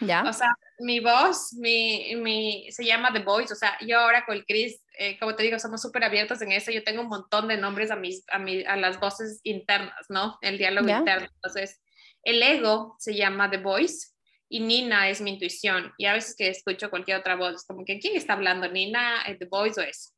[0.00, 0.22] ¿Ya?
[0.22, 0.48] O sea,
[0.80, 4.82] mi voz, mi, mi, se llama The Voice, o sea, yo ahora con el Chris,
[4.98, 7.90] eh, como te digo, somos súper abiertos en eso, yo tengo un montón de nombres
[7.90, 10.38] a, mis, a, mi, a las voces internas, ¿no?
[10.40, 11.28] El diálogo interno.
[11.34, 11.80] Entonces,
[12.24, 14.08] el ego se llama The Voice,
[14.50, 15.94] y Nina es mi intuición.
[15.96, 18.68] Y a veces que escucho cualquier otra voz, es como que, ¿quién está hablando?
[18.68, 20.10] Nina, eh, The Voice o eso.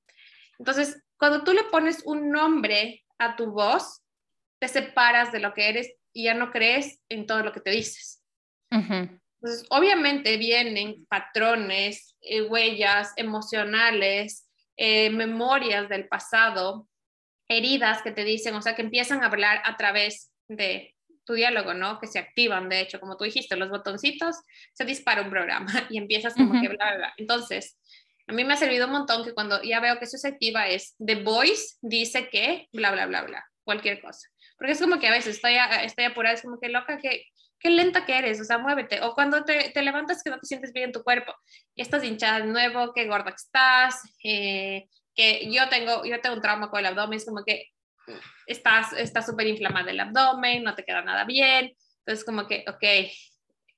[0.58, 4.00] Entonces, cuando tú le pones un nombre a tu voz,
[4.58, 7.70] te separas de lo que eres y ya no crees en todo lo que te
[7.70, 8.24] dices.
[8.70, 16.88] Entonces, obviamente vienen patrones, eh, huellas emocionales, eh, memorias del pasado,
[17.48, 20.91] heridas que te dicen, o sea, que empiezan a hablar a través de
[21.24, 21.98] tu diálogo, ¿no?
[21.98, 24.36] Que se activan, de hecho, como tú dijiste, los botoncitos,
[24.72, 27.14] se dispara un programa y empiezas como que bla, bla, bla.
[27.16, 27.78] Entonces,
[28.26, 30.68] a mí me ha servido un montón que cuando ya veo que eso se activa
[30.68, 34.28] es The Voice dice que bla, bla, bla, bla, cualquier cosa.
[34.56, 37.24] Porque es como que a veces estoy, estoy apurada, es como que loca, que
[37.58, 39.00] qué lenta que eres, o sea, muévete.
[39.02, 41.32] O cuando te, te, levantas que no te sientes bien en tu cuerpo,
[41.76, 46.42] estás hinchada de nuevo, qué gorda que estás, eh, que yo tengo, yo tengo un
[46.42, 47.71] trauma con el abdomen, es como que
[48.46, 51.72] estás está súper inflamado el abdomen, no te queda nada bien.
[51.98, 53.10] Entonces, como que, ok,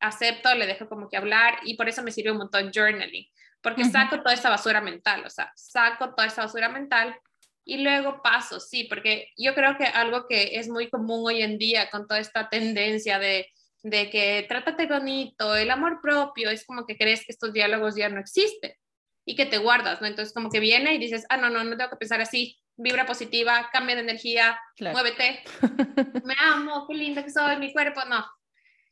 [0.00, 3.26] acepto, le dejo como que hablar y por eso me sirve un montón journaling,
[3.60, 7.16] porque saco toda esa basura mental, o sea, saco toda esa basura mental
[7.64, 11.56] y luego paso, sí, porque yo creo que algo que es muy común hoy en
[11.58, 13.50] día con toda esta tendencia de,
[13.82, 18.08] de que trátate bonito, el amor propio, es como que crees que estos diálogos ya
[18.10, 18.74] no existen
[19.24, 20.06] y que te guardas, ¿no?
[20.06, 23.06] Entonces como que viene y dices, ah, no, no, no tengo que pensar así, vibra
[23.06, 25.42] positiva, cambia de energía, muévete,
[26.24, 28.24] me amo, qué linda que soy, mi cuerpo, no.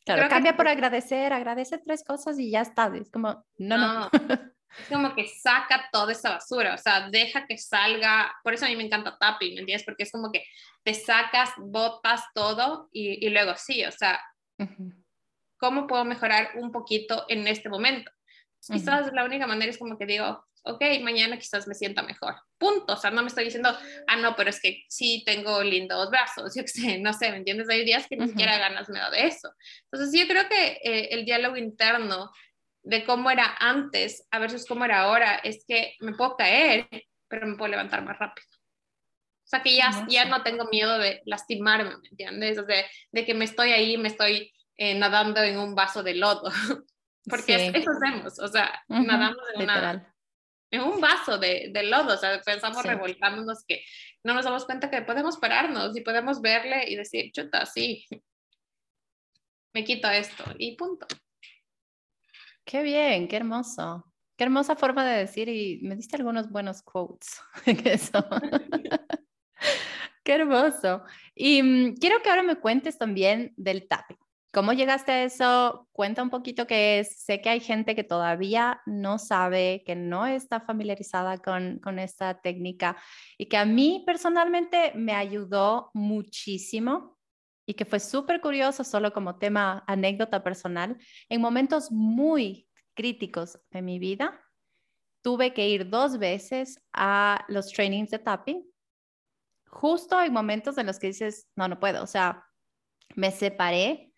[0.05, 4.11] Claro, cambia por agradecer, agradece tres cosas y ya está, es como, no, no.
[4.79, 8.69] Es como que saca toda esa basura, o sea, deja que salga, por eso a
[8.69, 9.85] mí me encanta tapping, ¿me entiendes?
[9.85, 10.47] Porque es como que
[10.83, 14.19] te sacas, botas todo y, y luego sí, o sea,
[15.59, 18.11] ¿cómo puedo mejorar un poquito en este momento?
[18.67, 22.35] Quizás la única manera es como que digo, ok, mañana quizás me sienta mejor.
[22.59, 22.95] Punto.
[22.95, 26.55] O sea, no me estoy diciendo, ah, no, pero es que sí tengo lindos brazos,
[26.57, 27.69] yo qué sé, no sé, ¿me entiendes?
[27.69, 29.53] Hay días que ni siquiera ganas me da de eso.
[29.91, 32.31] Entonces, yo creo que eh, el diálogo interno
[32.85, 36.89] de cómo era antes a versus cómo era ahora es que me puedo caer,
[37.29, 38.47] pero me puedo levantar más rápido.
[39.45, 42.59] O sea, que ya, ya no tengo miedo de lastimarme, ¿me entiendes?
[42.59, 46.15] O sea, de que me estoy ahí, me estoy eh, nadando en un vaso de
[46.15, 46.51] lodo.
[47.25, 50.12] Porque eso hacemos, o sea, nadamos en una
[50.73, 53.85] en un vaso de, de lodo, o sea, pensamos revolcándonos que
[54.25, 58.07] no nos damos cuenta que podemos pararnos y podemos verle y decir, chuta, sí,
[59.75, 61.07] me quito esto y punto.
[62.65, 64.13] Qué bien, qué hermoso.
[64.37, 68.25] Qué hermosa forma de decir y me diste algunos buenos quotes en eso.
[70.25, 71.05] qué hermoso.
[71.35, 74.22] Y mm, quiero que ahora me cuentes también del tapping.
[74.53, 75.89] ¿Cómo llegaste a eso?
[75.93, 77.23] Cuenta un poquito qué es.
[77.25, 82.39] Sé que hay gente que todavía no sabe, que no está familiarizada con, con esta
[82.43, 82.99] técnica
[83.39, 87.19] y que a mí personalmente me ayudó muchísimo
[87.65, 90.99] y que fue súper curioso solo como tema anécdota personal.
[91.31, 94.39] En momentos muy críticos de mi vida,
[95.23, 98.71] tuve que ir dos veces a los trainings de tapping,
[99.67, 102.45] justo en momentos en los que dices, no, no puedo, o sea,
[103.15, 104.12] me separé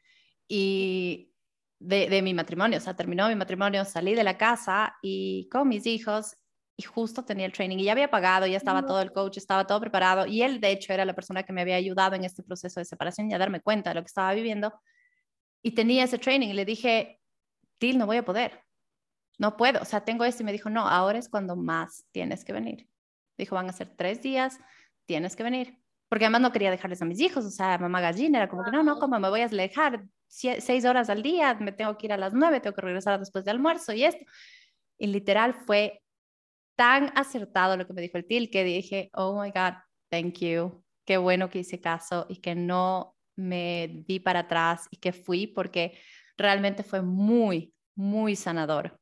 [0.48, 1.32] y
[1.78, 5.86] de, mi matrimonio, o sea, terminó mi matrimonio, salí de la casa y con mis
[5.86, 6.36] hijos
[6.76, 9.66] y justo tenía el training y ya había pagado, ya estaba todo el coach, estaba
[9.66, 12.42] todo preparado y él de hecho era la persona que me había ayudado en este
[12.42, 14.72] proceso de separación y a darme cuenta de lo que estaba viviendo
[15.62, 17.20] y tenía ese training y le dije,
[17.78, 18.64] Til, no voy a poder,
[19.38, 22.44] no puedo, o sea, tengo esto y me dijo, no, ahora es cuando más tienes
[22.44, 22.88] que venir.
[23.36, 24.58] Dijo, van a ser tres días,
[25.06, 25.78] tienes que venir.
[26.08, 28.70] Porque además no quería dejarles a mis hijos, o sea, mamá gallina era como que
[28.70, 32.12] no, no, como me voy a alejar seis horas al día, me tengo que ir
[32.12, 34.24] a las nueve, tengo que regresar después de almuerzo y esto.
[34.98, 36.02] Y literal fue
[36.76, 39.74] tan acertado lo que me dijo el TIL que dije, oh my God,
[40.10, 44.96] thank you, qué bueno que hice caso y que no me di para atrás y
[44.96, 45.98] que fui porque
[46.36, 48.98] realmente fue muy, muy sanador.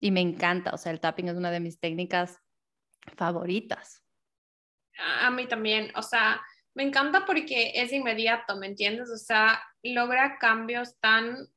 [0.00, 2.38] Y me encanta, o sea, el tapping es una de mis técnicas
[3.16, 4.02] favoritas.
[5.20, 6.40] A mí también, o sea,
[6.74, 9.10] me encanta porque es inmediato, ¿me entiendes?
[9.10, 11.48] O sea, logra cambios tan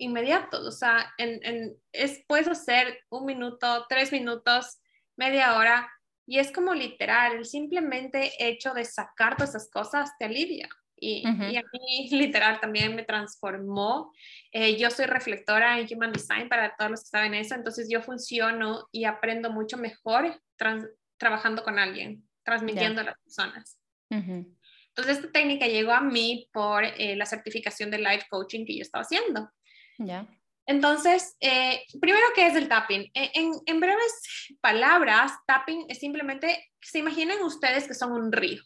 [0.00, 4.80] inmediatos, o sea, en, es, puedes hacer un minuto, tres minutos,
[5.16, 5.90] media hora,
[6.26, 10.68] y es como literal, el simplemente hecho de sacar todas esas cosas te alivia.
[11.02, 14.12] Y, y, a mí literal también me transformó.
[14.52, 18.02] Eh, yo soy reflectora en Human Design para todos los que saben eso, entonces yo
[18.02, 20.40] funciono y aprendo mucho mejor
[21.18, 23.78] trabajando con alguien, transmitiendo a las personas.
[25.00, 28.82] Entonces esta técnica llegó a mí por eh, la certificación de life coaching que yo
[28.82, 29.50] estaba haciendo.
[29.98, 30.26] Ya.
[30.66, 33.10] Entonces, eh, primero, ¿qué es el tapping?
[33.14, 38.62] En, en, breves palabras, tapping es simplemente, se imaginen ustedes que son un río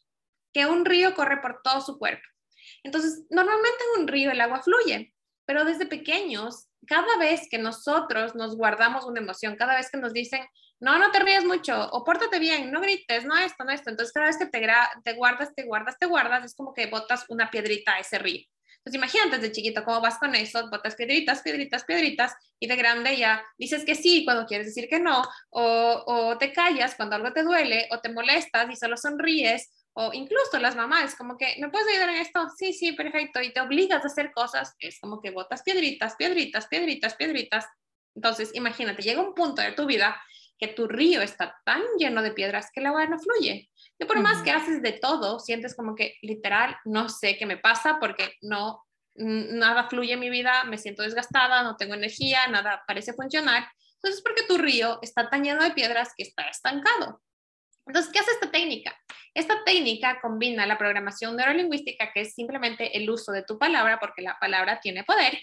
[0.55, 2.23] que un río corre por todo su cuerpo.
[2.85, 5.13] Entonces, normalmente en un río el agua fluye,
[5.45, 10.13] pero desde pequeños, cada vez que nosotros nos guardamos una emoción, cada vez que nos
[10.13, 10.47] dicen,
[10.85, 14.13] no, no te ríes mucho, o pórtate bien, no grites, no esto, no esto, entonces
[14.13, 14.67] cada vez que te,
[15.03, 18.43] te guardas, te guardas, te guardas, es como que botas una piedrita a ese río.
[18.79, 23.17] Entonces imagínate de chiquito cómo vas con eso, botas piedritas, piedritas, piedritas, y de grande
[23.17, 27.33] ya dices que sí cuando quieres decir que no, o, o te callas cuando algo
[27.33, 31.71] te duele, o te molestas y solo sonríes, o incluso las mamás, como que, ¿me
[31.71, 32.47] puedes ayudar en esto?
[32.59, 33.41] Sí, sí, perfecto.
[33.41, 37.65] Y te obligas a hacer cosas, es como que botas piedritas, piedritas, piedritas, piedritas.
[38.15, 40.21] Entonces, imagínate, llega un punto de tu vida
[40.59, 43.71] que tu río está tan lleno de piedras que el agua no fluye.
[43.99, 47.57] Y por más que haces de todo, sientes como que literal, no sé qué me
[47.57, 48.85] pasa porque no,
[49.15, 53.67] nada fluye en mi vida, me siento desgastada, no tengo energía, nada parece funcionar.
[53.97, 57.23] Entonces, porque tu río está tan lleno de piedras que está estancado.
[57.87, 58.97] Entonces, ¿qué hace esta técnica?
[59.35, 64.23] Esta técnica combina la programación neurolingüística, que es simplemente el uso de tu palabra, porque
[64.23, 65.39] la palabra tiene poder,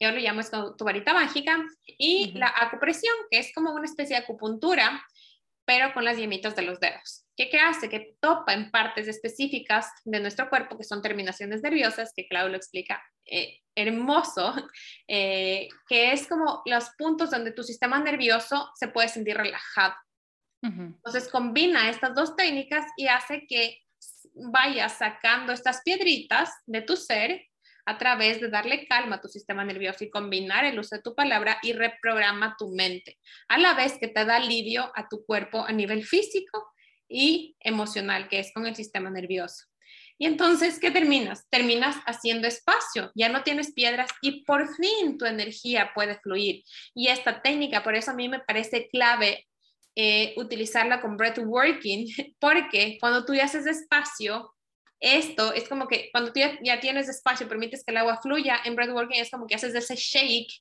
[0.00, 4.16] yo lo llamo es tu varita mágica, y la acupresión, que es como una especie
[4.16, 5.04] de acupuntura,
[5.66, 7.26] pero con las yemitas de los dedos.
[7.36, 7.88] ¿Qué, hace?
[7.88, 12.56] Que topa en partes específicas de nuestro cuerpo, que son terminaciones nerviosas, que Claudio lo
[12.56, 14.52] explica eh, hermoso,
[15.08, 19.94] eh, que es como los puntos donde tu sistema nervioso se puede sentir relajado.
[20.62, 23.78] Entonces combina estas dos técnicas y hace que
[24.34, 27.42] vayas sacando estas piedritas de tu ser
[27.86, 31.14] a través de darle calma a tu sistema nervioso y combinar el uso de tu
[31.14, 33.18] palabra y reprograma tu mente,
[33.48, 36.72] a la vez que te da alivio a tu cuerpo a nivel físico
[37.08, 39.64] y emocional, que es con el sistema nervioso.
[40.18, 41.48] Y entonces, ¿qué terminas?
[41.48, 46.62] Terminas haciendo espacio, ya no tienes piedras y por fin tu energía puede fluir.
[46.94, 49.48] Y esta técnica, por eso a mí me parece clave
[49.96, 52.06] eh, utilizarla con breathworking,
[52.38, 54.54] porque cuando tú haces espacio,
[55.00, 58.76] esto es como que cuando tú ya, tienes espacio, permites que el agua fluya, en
[58.76, 60.52] breathworking es como que haces ese shake,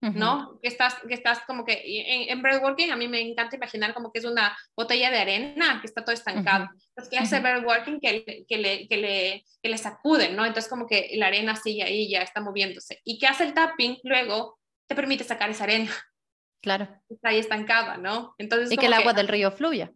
[0.00, 0.58] ¿no?
[0.60, 4.10] Que estás, que estás como que en, en breathworking a mí me encanta imaginar como
[4.10, 6.68] que es una botella de arena que está todo estancado.
[6.88, 8.00] Entonces, ¿qué hace breathworking?
[8.00, 10.44] Que, que, le, que, le, que le sacuden, ¿no?
[10.44, 13.00] Entonces, como que la arena sigue ahí, ya está moviéndose.
[13.04, 13.98] ¿Y qué hace el tapping?
[14.02, 15.92] Luego te permite sacar esa arena.
[16.62, 16.88] Claro.
[17.08, 18.34] Está ahí estancada, ¿no?
[18.38, 19.92] Entonces, y que el agua del río fluya.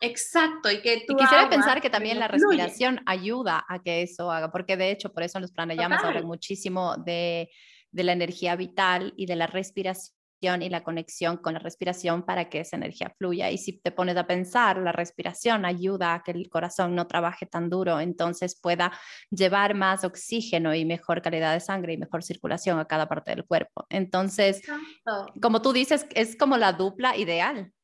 [0.00, 1.14] Exacto, y que tú.
[1.14, 5.12] Y quisiera pensar que también la respiración ayuda a que eso haga, porque de hecho,
[5.12, 7.50] por eso los pranayamas hablan muchísimo de,
[7.90, 12.48] de la energía vital y de la respiración y la conexión con la respiración para
[12.48, 13.50] que esa energía fluya.
[13.50, 17.44] Y si te pones a pensar, la respiración ayuda a que el corazón no trabaje
[17.44, 18.90] tan duro, entonces pueda
[19.30, 23.44] llevar más oxígeno y mejor calidad de sangre y mejor circulación a cada parte del
[23.44, 23.84] cuerpo.
[23.90, 24.62] Entonces,
[25.42, 27.74] como tú dices, es como la dupla ideal.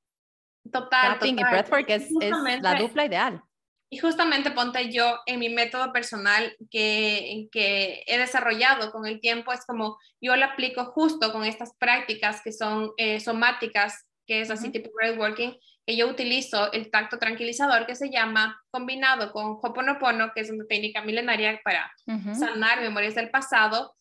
[0.72, 1.14] Total.
[1.14, 3.42] Tapping y breathwork es, es la dupla ideal.
[3.88, 9.52] Y justamente ponte yo en mi método personal que, que he desarrollado con el tiempo,
[9.52, 14.50] es como yo lo aplico justo con estas prácticas que son eh, somáticas, que es
[14.50, 15.56] así tipo breathworking,
[15.86, 20.64] que yo utilizo el tacto tranquilizador que se llama combinado con Hoponopono, que es una
[20.66, 21.92] técnica milenaria para
[22.34, 23.94] sanar memorias del pasado,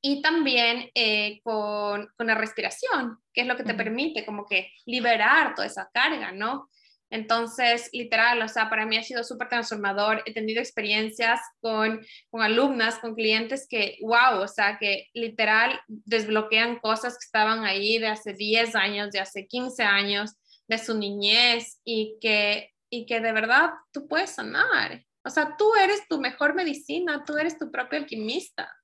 [0.00, 4.70] y también eh, con, con, la respiración, que es lo que te permite como que
[4.84, 6.68] liberar toda esa carga, ¿no?
[7.10, 10.22] Entonces, literal, o sea, para mí ha sido súper transformador.
[10.26, 16.80] He tenido experiencias con, con, alumnas, con clientes que, wow, o sea, que literal desbloquean
[16.80, 20.36] cosas que estaban ahí de hace 10 años, de hace 15 años.
[20.68, 25.00] de su niñez y que, y que de verdad tú puedes sanar.
[25.24, 28.75] O sea, tú eres tu mejor medicina, tú eres tu propio alquimista.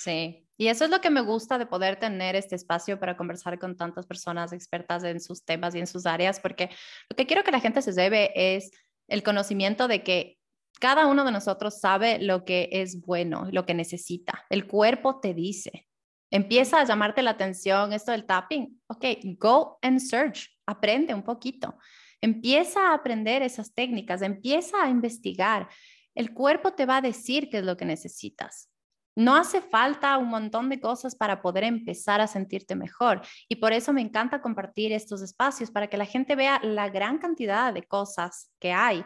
[0.00, 3.58] Sí, y eso es lo que me gusta de poder tener este espacio para conversar
[3.58, 6.70] con tantas personas expertas en sus temas y en sus áreas, porque
[7.10, 8.70] lo que quiero que la gente se debe es
[9.08, 10.38] el conocimiento de que
[10.80, 14.46] cada uno de nosotros sabe lo que es bueno, lo que necesita.
[14.48, 15.86] El cuerpo te dice.
[16.30, 18.80] Empieza a llamarte la atención esto del tapping.
[18.86, 19.04] Ok,
[19.36, 20.48] go and search.
[20.64, 21.76] Aprende un poquito.
[22.22, 24.22] Empieza a aprender esas técnicas.
[24.22, 25.68] Empieza a investigar.
[26.14, 28.70] El cuerpo te va a decir qué es lo que necesitas.
[29.16, 33.22] No hace falta un montón de cosas para poder empezar a sentirte mejor.
[33.48, 37.18] Y por eso me encanta compartir estos espacios para que la gente vea la gran
[37.18, 39.04] cantidad de cosas que hay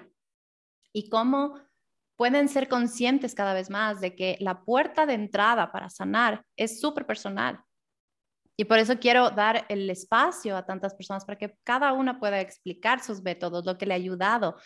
[0.92, 1.58] y cómo
[2.16, 6.80] pueden ser conscientes cada vez más de que la puerta de entrada para sanar es
[6.80, 7.60] súper personal.
[8.56, 12.40] Y por eso quiero dar el espacio a tantas personas para que cada una pueda
[12.40, 14.56] explicar sus métodos, lo que le ha ayudado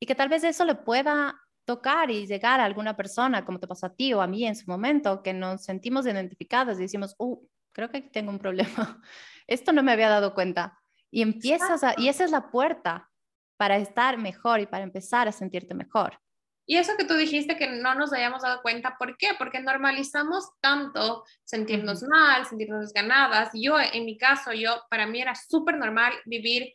[0.00, 3.66] y que tal vez eso le pueda tocar y llegar a alguna persona, como te
[3.66, 7.14] pasó a ti o a mí en su momento, que nos sentimos identificadas y decimos,
[7.18, 7.38] uh,
[7.72, 9.02] creo que tengo un problema.
[9.46, 10.78] Esto no me había dado cuenta.
[11.10, 13.10] Y empiezas a, y esa es la puerta
[13.56, 16.18] para estar mejor y para empezar a sentirte mejor.
[16.66, 19.28] Y eso que tú dijiste que no nos hayamos dado cuenta, ¿por qué?
[19.38, 23.50] Porque normalizamos tanto sentirnos mal, sentirnos desganadas.
[23.52, 26.74] Yo, en mi caso, yo, para mí era súper normal vivir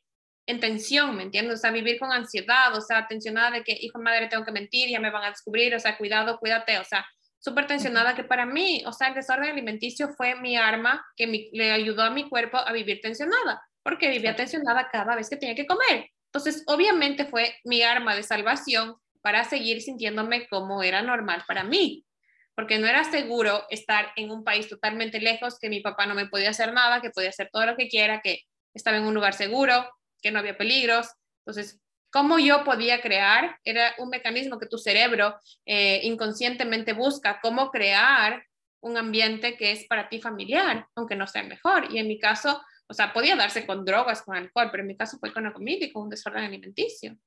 [0.49, 1.59] en tensión, ¿me entiendes?
[1.59, 4.89] O sea, vivir con ansiedad, o sea, tensionada de que, hijo madre, tengo que mentir,
[4.89, 7.05] ya me van a descubrir, o sea, cuidado, cuídate, o sea,
[7.37, 11.71] súper tensionada que para mí, o sea, el desorden alimenticio fue mi arma que le
[11.71, 15.67] ayudó a mi cuerpo a vivir tensionada, porque vivía tensionada cada vez que tenía que
[15.67, 16.09] comer.
[16.25, 22.07] Entonces, obviamente fue mi arma de salvación para seguir sintiéndome como era normal para mí,
[22.55, 26.25] porque no era seguro estar en un país totalmente lejos, que mi papá no me
[26.25, 28.41] podía hacer nada, que podía hacer todo lo que quiera, que
[28.73, 29.87] estaba en un lugar seguro,
[30.21, 31.07] que no había peligros.
[31.45, 31.79] Entonces,
[32.11, 33.57] ¿cómo yo podía crear?
[33.63, 38.43] Era un mecanismo que tu cerebro eh, inconscientemente busca, cómo crear
[38.81, 41.91] un ambiente que es para ti familiar, aunque no sea mejor.
[41.91, 44.97] Y en mi caso, o sea, podía darse con drogas, con alcohol, pero en mi
[44.97, 47.17] caso fue con la comida y con un desorden alimenticio.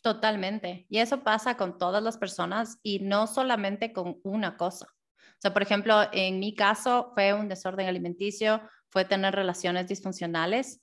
[0.00, 0.86] Totalmente.
[0.88, 4.86] Y eso pasa con todas las personas y no solamente con una cosa.
[5.20, 8.60] O sea, por ejemplo, en mi caso fue un desorden alimenticio,
[8.90, 10.80] fue tener relaciones disfuncionales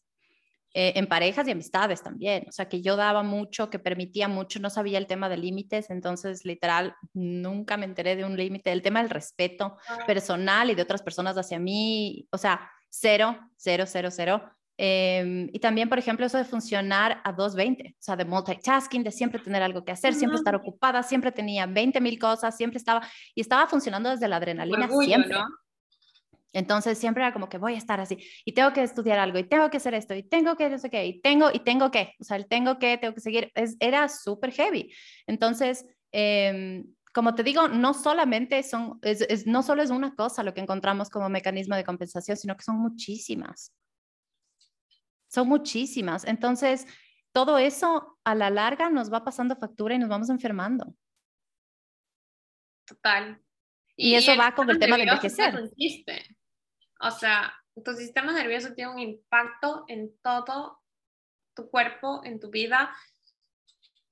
[0.78, 2.44] eh, en parejas y amistades también.
[2.50, 5.90] O sea, que yo daba mucho, que permitía mucho, no sabía el tema de límites,
[5.90, 8.74] entonces literal nunca me enteré de un límite.
[8.74, 13.86] El tema del respeto personal y de otras personas hacia mí, o sea, cero, cero,
[13.88, 14.44] cero, cero.
[14.76, 19.12] Em, y también, por ejemplo, eso de funcionar a 220, o sea, de multitasking, de
[19.14, 23.08] siempre tener algo que hacer, siempre estar ocupada, siempre tenía 20 mil cosas, siempre estaba,
[23.34, 25.36] y estaba funcionando desde la adrenalina siempre.
[25.36, 25.46] ¿no?
[26.56, 29.44] Entonces siempre era como que voy a estar así y tengo que estudiar algo y
[29.44, 32.14] tengo que hacer esto y tengo que no sé qué y tengo y tengo que,
[32.18, 34.90] o sea, el tengo que, tengo que seguir, es, era súper heavy.
[35.28, 40.54] Entonces, em, como te digo, no solamente son, es, no solo es una cosa lo
[40.54, 43.74] que encontramos como mecanismo de compensación, sino que son muchísimas.
[45.28, 46.24] Son muchísimas.
[46.24, 46.88] Entonces,
[47.34, 50.96] todo eso a la larga nos va pasando factura y nos vamos enfermando.
[52.86, 53.42] Total.
[53.98, 55.54] Y, eso va con el tema de envejecer.
[57.00, 60.82] O sea, tu sistema nervioso tiene un impacto en todo
[61.56, 62.96] tu cuerpo, en tu vida.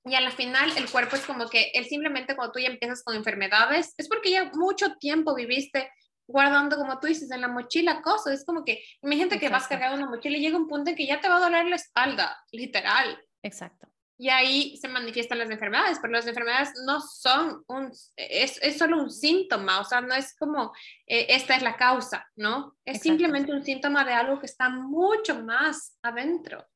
[0.04, 3.16] Y al final el cuerpo es como que él simplemente cuando tú ya empiezas con
[3.16, 5.90] enfermedades, es porque ya mucho tiempo viviste
[6.26, 8.34] guardando, como tú dices, en la mochila cosas.
[8.34, 11.06] Es como que, imagínate que vas cargando una mochila y llega un punto en que
[11.06, 13.22] ya te va a doler la espalda, literal.
[13.42, 13.93] Exacto.
[14.24, 18.96] Y ahí se manifiestan las enfermedades, pero las enfermedades no son un, es, es solo
[18.96, 20.72] un síntoma, o sea, no es como
[21.06, 22.74] eh, esta es la causa, ¿no?
[22.86, 26.66] Es simplemente un síntoma de algo que está mucho más adentro.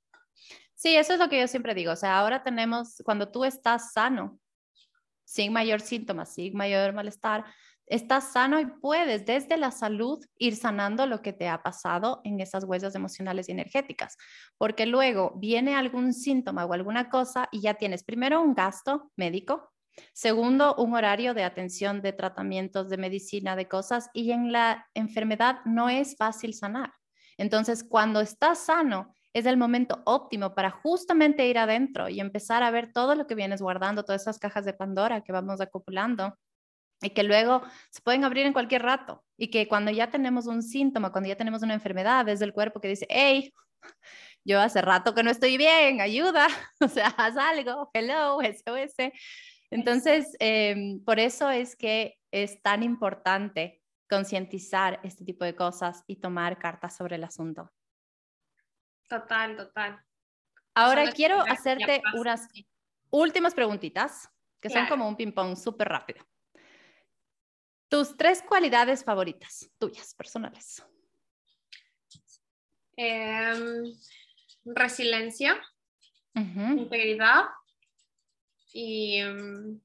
[0.74, 3.94] Sí, eso es lo que yo siempre digo, o sea, ahora tenemos, cuando tú estás
[3.94, 4.38] sano,
[5.24, 7.46] sin mayor síntoma, sin mayor malestar,
[7.88, 12.40] estás sano y puedes desde la salud ir sanando lo que te ha pasado en
[12.40, 14.16] esas huellas emocionales y energéticas,
[14.56, 19.72] porque luego viene algún síntoma o alguna cosa y ya tienes primero un gasto médico,
[20.12, 25.58] segundo un horario de atención de tratamientos de medicina, de cosas, y en la enfermedad
[25.64, 26.92] no es fácil sanar.
[27.36, 32.70] Entonces, cuando estás sano, es el momento óptimo para justamente ir adentro y empezar a
[32.70, 36.34] ver todo lo que vienes guardando, todas esas cajas de Pandora que vamos acumulando
[37.00, 40.62] y que luego se pueden abrir en cualquier rato y que cuando ya tenemos un
[40.62, 43.52] síntoma, cuando ya tenemos una enfermedad desde el cuerpo que dice, hey,
[44.44, 46.48] yo hace rato que no estoy bien, ayuda,
[46.80, 49.12] o sea, haz algo, hello, SOS.
[49.70, 56.16] Entonces, em, por eso es que es tan importante concientizar este tipo de cosas y
[56.16, 57.70] tomar cartas sobre el asunto.
[59.06, 60.02] Total, total.
[60.74, 62.48] Ahora quiero hacerte unas
[63.10, 64.30] últimas preguntitas,
[64.60, 66.24] que son como un ping-pong súper rápido.
[67.88, 70.84] Tus tres cualidades favoritas, tuyas, personales.
[72.96, 73.84] Em,
[74.64, 75.58] resiliencia,
[76.34, 77.44] integridad
[78.72, 79.80] y em,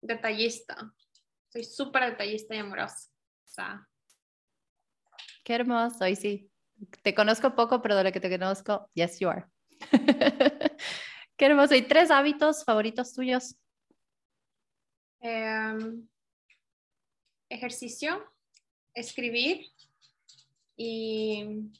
[0.00, 0.94] detallista.
[1.48, 3.88] Soy súper detallista y amorosa.
[5.42, 6.50] Qué hermoso, y sí.
[7.02, 9.46] Te conozco poco, pero de lo que te conozco, yes, you are.
[11.36, 11.74] Qué hermoso.
[11.74, 13.56] ¿Y tres hábitos favoritos tuyos?
[15.28, 16.06] Em,
[17.48, 18.32] ejercicio,
[18.94, 19.66] escribir
[20.76, 21.72] y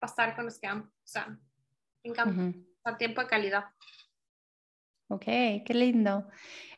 [0.00, 0.86] pasar con los que amo.
[0.86, 1.28] O sea,
[2.02, 2.98] me encanta.
[2.98, 3.66] tiempo de calidad.
[5.06, 6.28] Ok, qué lindo.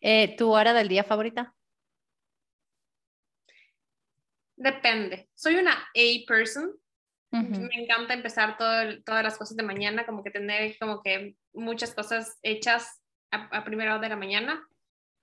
[0.03, 1.55] Eh, ¿Tu hora del día favorita?
[4.55, 5.31] Depende.
[5.35, 6.79] Soy una A person.
[7.31, 12.39] Me encanta empezar todas las cosas de mañana, como que tener como que muchas cosas
[12.43, 14.67] hechas a, primera hora de la mañana.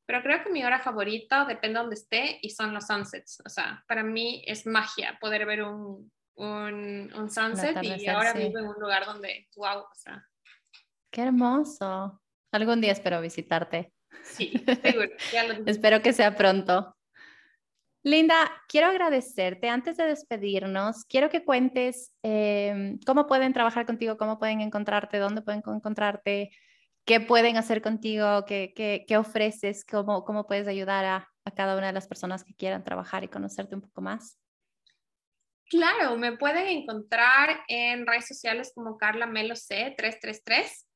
[0.06, 3.42] Pero creo que mi hora favorita, depende de donde esté, y son los sunsets.
[3.46, 8.60] O sea, para mí es magia poder ver un, un, un sunset y ahora vivo
[8.60, 10.28] en un lugar donde, wow, o sea.
[11.12, 12.22] Qué hermoso.
[12.52, 13.94] Algún día espero visitarte.
[14.24, 14.52] Sí,
[14.84, 15.10] seguro.
[15.66, 16.96] espero que sea pronto.
[18.06, 19.70] Linda, quiero agradecerte.
[19.70, 25.42] Antes de despedirnos, quiero que cuentes em, cómo pueden trabajar contigo, cómo pueden encontrarte, dónde
[25.42, 26.52] pueden encontrarte,
[27.06, 28.74] qué pueden hacer contigo, qué,
[29.08, 32.84] qué, ofreces, cómo, cómo puedes ayudar a, a, cada una de las personas que quieran
[32.84, 34.40] trabajar y conocerte un poco más.
[35.70, 40.88] Claro, me pueden encontrar en redes sociales como Carla Melo C 333.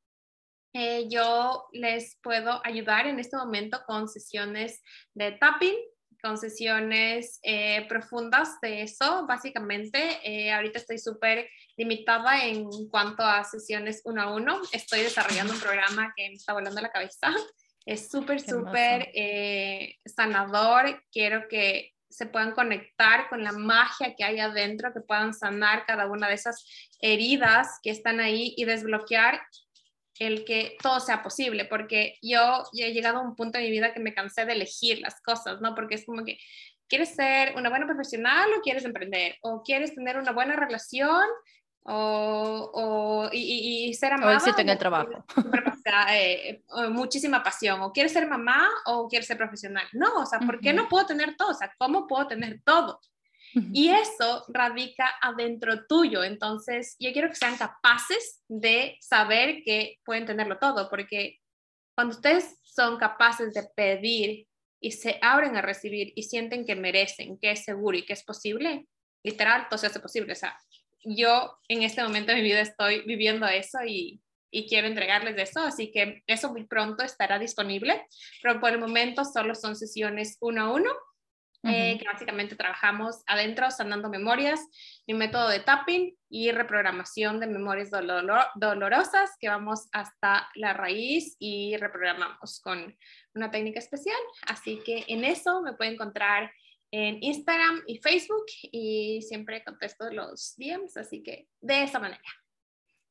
[0.74, 4.84] Eh, yo les puedo ayudar en este momento con sesiones
[5.16, 5.76] de tapping,
[6.22, 10.20] con sesiones eh, profundas de eso, básicamente.
[10.24, 14.62] Eh, ahorita estoy súper limitada en cuanto a sesiones uno a uno.
[14.72, 17.32] Estoy desarrollando un programa que me está volando la cabeza.
[17.86, 21.02] Es súper, súper eh, sanador.
[21.10, 26.08] Quiero que se puedan conectar con la magia que hay adentro, que puedan sanar cada
[26.08, 26.66] una de esas
[27.00, 29.42] heridas que están ahí y desbloquear
[30.20, 33.72] el que todo sea posible, porque yo ya he llegado a un punto en mi
[33.72, 35.74] vida que me cansé de elegir las cosas, ¿no?
[35.74, 36.40] Porque es como que
[36.88, 41.26] quieres ser una buena profesional o quieres emprender, o quieres tener una buena relación
[41.84, 44.38] o, o y, ser amada.
[44.38, 45.26] O en el trabajo.
[46.12, 49.88] Eh, muchísima pasión, o quieres ser mamá o quieres ser profesional.
[49.94, 51.52] No, o sea, ¿por qué no puedo tener todo?
[51.52, 53.00] O sea, ¿cómo puedo tener todo?
[53.74, 56.24] Y eso radica adentro tuyo.
[56.24, 61.40] Entonces, yo quiero que sean capaces de saber que pueden tenerlo todo, porque
[61.96, 64.48] cuando ustedes son capaces de pedir
[64.80, 68.24] y se abren a recibir y sienten que merecen, que es seguro y que es
[68.24, 68.88] posible,
[69.24, 70.34] literal, todo se hace posible.
[70.34, 70.58] O sea,
[71.08, 75.62] yo en este momento de mi vida estoy viviendo eso y, y quiero entregarles eso,
[75.62, 78.06] así que eso muy pronto estará disponible,
[78.42, 80.92] pero por el momento solo son sesiones uno a uno
[81.64, 84.60] eh, que básicamente trabajamos adentro sanando memorias,
[85.06, 87.90] mi método de tapping y reprogramación de memorias
[88.56, 92.96] dolorosas, que vamos hasta la raíz y reprogramamos con
[93.34, 94.20] una técnica especial.
[94.48, 96.52] Así que en eso me pueden encontrar
[96.92, 102.24] en Instagram y Facebook y siempre contesto los DMs, así que de esa manera.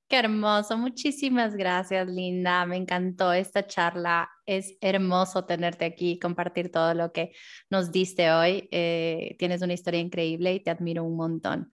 [0.09, 6.95] Qué hermoso, muchísimas gracias Linda, me encantó esta charla, es hermoso tenerte aquí, compartir todo
[6.95, 7.33] lo que
[7.71, 11.73] nos diste hoy, eh, tienes una historia increíble y te admiro un montón.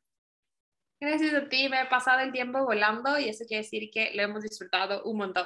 [0.99, 4.23] Gracias a ti, me he pasado el tiempo volando y eso quiere decir que lo
[4.23, 5.45] hemos disfrutado un montón.